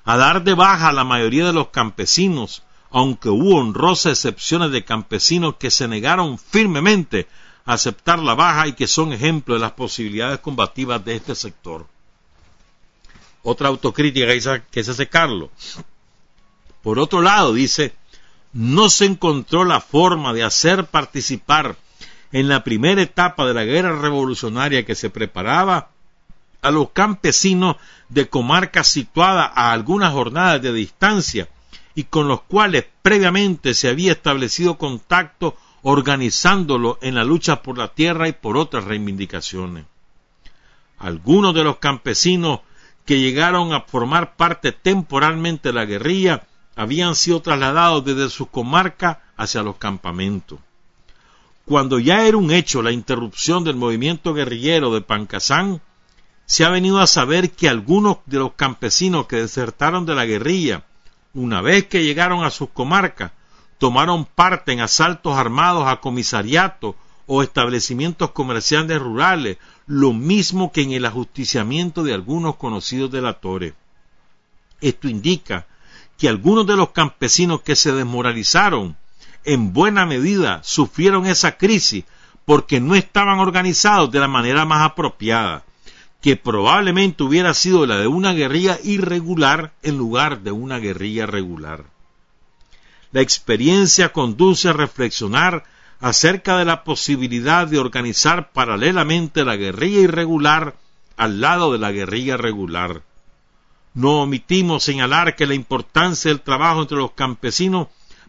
[0.05, 4.85] a dar de baja a la mayoría de los campesinos, aunque hubo honrosas excepciones de
[4.85, 7.29] campesinos que se negaron firmemente
[7.67, 11.87] a aceptar la baja y que son ejemplo de las posibilidades combativas de este sector.
[13.49, 15.51] Otra autocrítica que se hace Carlos.
[16.83, 17.95] Por otro lado, dice,
[18.53, 21.77] no se encontró la forma de hacer participar
[22.33, 25.91] en la primera etapa de la guerra revolucionaria que se preparaba
[26.61, 27.77] a los campesinos
[28.09, 31.49] de comarcas situadas a algunas jornadas de distancia
[31.95, 37.95] y con los cuales previamente se había establecido contacto organizándolo en la lucha por la
[37.95, 39.85] tierra y por otras reivindicaciones.
[40.99, 42.61] Algunos de los campesinos
[43.07, 46.43] que llegaron a formar parte temporalmente de la guerrilla
[46.75, 50.59] habían sido trasladados desde su comarca hacia los campamentos.
[51.65, 55.81] Cuando ya era un hecho la interrupción del movimiento guerrillero de Pancasán,
[56.45, 60.85] se ha venido a saber que algunos de los campesinos que desertaron de la guerrilla,
[61.33, 63.33] una vez que llegaron a sus comarcas,
[63.79, 66.95] tomaron parte en asaltos armados a comisariatos
[67.27, 73.75] o establecimientos comerciales rurales, lo mismo que en el ajusticiamiento de algunos conocidos delatores.
[74.81, 75.67] Esto indica
[76.19, 78.97] que algunos de los campesinos que se desmoralizaron
[79.45, 82.05] en buena medida sufrieron esa crisis
[82.45, 85.65] porque no estaban organizados de la manera más apropiada,
[86.21, 91.85] que probablemente hubiera sido la de una guerrilla irregular en lugar de una guerrilla regular.
[93.13, 95.65] La experiencia conduce a reflexionar
[96.01, 100.77] acerca de la posibilidad de organizar paralelamente la guerrilla irregular
[101.17, 103.03] al lado de la guerrilla regular.
[103.95, 107.89] No omitimos señalar que la importancia del trabajo entre los campesinos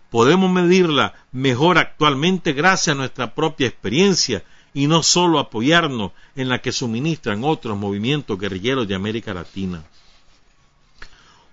[0.10, 6.60] podemos medirla mejor actualmente gracias a nuestra propia experiencia y no solo apoyarnos en la
[6.60, 9.84] que suministran otros movimientos guerrilleros de América Latina.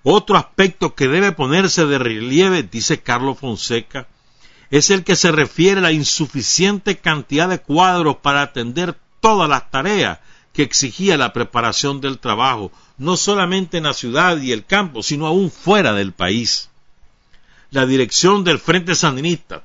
[0.05, 4.07] Otro aspecto que debe ponerse de relieve, dice Carlos Fonseca,
[4.79, 9.71] es el que se refiere a la insuficiente cantidad de cuadros para atender todas las
[9.71, 10.19] tareas
[10.53, 15.29] que exigía la preparación del trabajo, no solamente en la ciudad y el campo, sino
[15.29, 16.71] aún fuera del país.
[17.71, 19.63] La dirección del Frente Sandinista,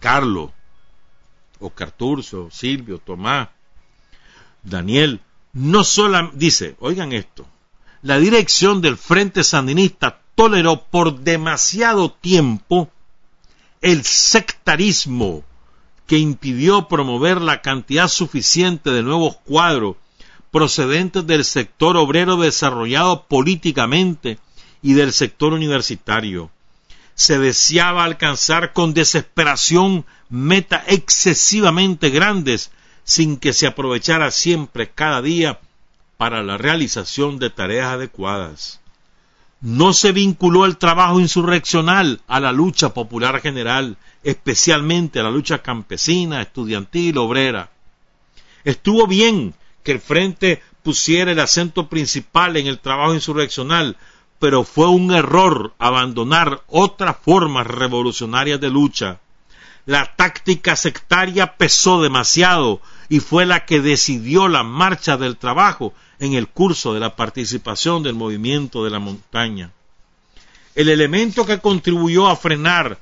[0.00, 0.50] Carlos,
[1.60, 3.50] Oscar Turcio, Silvio, Tomás,
[4.62, 5.20] Daniel,
[5.52, 7.46] no solo dice, oigan esto,
[8.00, 12.90] la dirección del Frente Sandinista toleró por demasiado tiempo
[13.80, 15.44] el sectarismo
[16.06, 19.96] que impidió promover la cantidad suficiente de nuevos cuadros
[20.50, 24.38] procedentes del sector obrero desarrollado políticamente
[24.82, 26.50] y del sector universitario
[27.18, 32.70] se deseaba alcanzar con desesperación metas excesivamente grandes
[33.02, 35.58] sin que se aprovechara siempre cada día
[36.16, 38.80] para la realización de tareas adecuadas.
[39.60, 45.58] No se vinculó el trabajo insurreccional a la lucha popular general, especialmente a la lucha
[45.62, 47.70] campesina, estudiantil, obrera.
[48.64, 53.96] Estuvo bien que el Frente pusiera el acento principal en el trabajo insurreccional,
[54.38, 59.20] pero fue un error abandonar otras formas revolucionarias de lucha.
[59.88, 66.34] La táctica sectaria pesó demasiado y fue la que decidió la marcha del trabajo en
[66.34, 69.70] el curso de la participación del movimiento de la montaña.
[70.74, 72.98] El elemento que contribuyó a frenar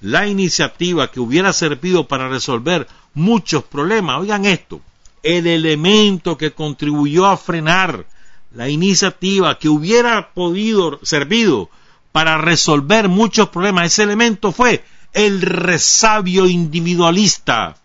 [0.00, 4.80] la iniciativa que hubiera servido para resolver muchos problemas, oigan esto,
[5.24, 8.06] el elemento que contribuyó a frenar
[8.54, 11.68] la iniciativa que hubiera podido servido
[12.12, 17.76] para resolver muchos problemas, ese elemento fue el resabio individualista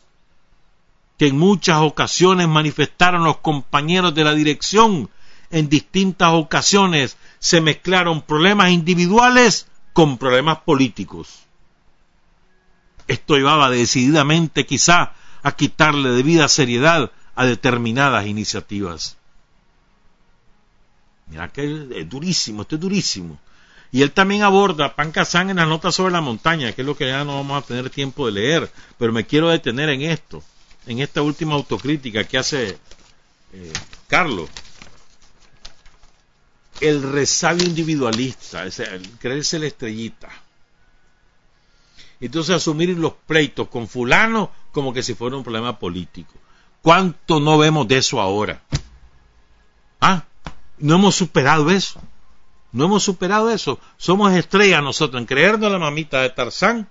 [1.17, 5.09] que en muchas ocasiones manifestaron los compañeros de la dirección.
[5.51, 11.43] En distintas ocasiones se mezclaron problemas individuales con problemas políticos.
[13.07, 15.13] Esto llevaba decididamente quizá
[15.43, 19.17] a quitarle debida seriedad a determinadas iniciativas.
[21.27, 23.39] Mira que es durísimo, esto es durísimo.
[23.93, 27.05] Y él también aborda Pan en la nota sobre la montaña, que es lo que
[27.05, 30.43] ya no vamos a tener tiempo de leer, pero me quiero detener en esto,
[30.87, 32.79] en esta última autocrítica que hace
[33.53, 33.73] eh,
[34.07, 34.49] Carlos.
[36.81, 40.29] El resabio individualista, el creerse la estrellita.
[42.19, 46.33] Entonces asumir los pleitos con fulano como que si fuera un problema político.
[46.81, 48.59] ¿Cuánto no vemos de eso ahora?
[50.01, 50.23] ¿Ah?
[50.79, 52.01] No hemos superado eso.
[52.73, 53.79] No hemos superado eso.
[53.97, 56.89] Somos estrellas nosotros en creernos la mamita de Tarzán.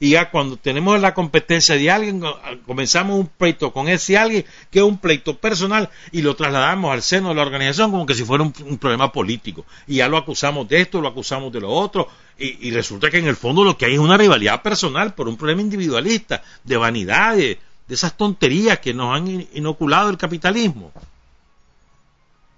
[0.00, 2.20] Y ya cuando tenemos la competencia de alguien,
[2.66, 7.00] comenzamos un pleito con ese alguien, que es un pleito personal, y lo trasladamos al
[7.00, 9.64] seno de la organización como que si fuera un, problema político.
[9.86, 13.28] Y ya lo acusamos de esto, lo acusamos de lo otro, y, resulta que en
[13.28, 17.36] el fondo lo que hay es una rivalidad personal por un problema individualista, de vanidad,
[17.36, 20.92] de, de esas tonterías que nos han inoculado el capitalismo.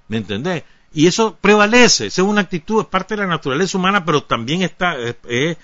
[0.09, 0.65] ¿Me entendés?
[0.97, 4.97] Y eso prevalece, es una actitud, es parte de la naturaleza humana, pero también está,
[4.97, 5.59] es,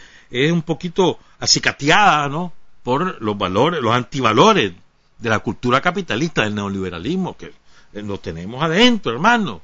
[0.53, 2.53] un poquito acicateada, ¿no?
[2.83, 4.75] Por los valores, los antivalores
[5.19, 7.51] de la cultura capitalista, del neoliberalismo, que
[7.95, 9.63] lo tenemos adentro, hermano.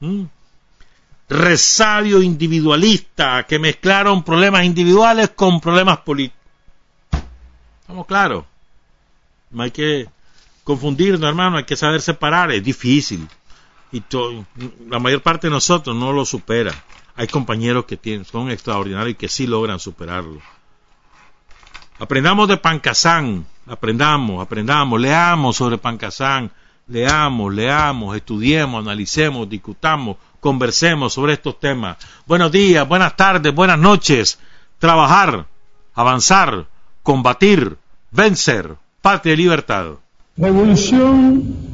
[0.00, 0.24] ¿Mm?
[1.30, 6.38] Resabio individualista, que mezclaron problemas individuales con problemas políticos.
[7.80, 8.44] Estamos claros.
[9.50, 10.06] No hay que
[10.64, 13.26] confundirnos, hermano, hay que saber separar, es difícil.
[13.94, 14.02] Y
[14.88, 16.74] la mayor parte de nosotros no lo supera.
[17.14, 20.40] Hay compañeros que tienen, son extraordinarios y que sí logran superarlo.
[22.00, 26.50] Aprendamos de Pancasán, aprendamos, aprendamos, leamos sobre Pancasán,
[26.88, 31.96] leamos, leamos, estudiemos, analicemos, discutamos, conversemos sobre estos temas.
[32.26, 34.40] Buenos días, buenas tardes, buenas noches.
[34.80, 35.46] Trabajar,
[35.94, 36.66] avanzar,
[37.04, 37.78] combatir,
[38.10, 39.92] vencer patria y libertad.
[40.36, 41.73] Revolución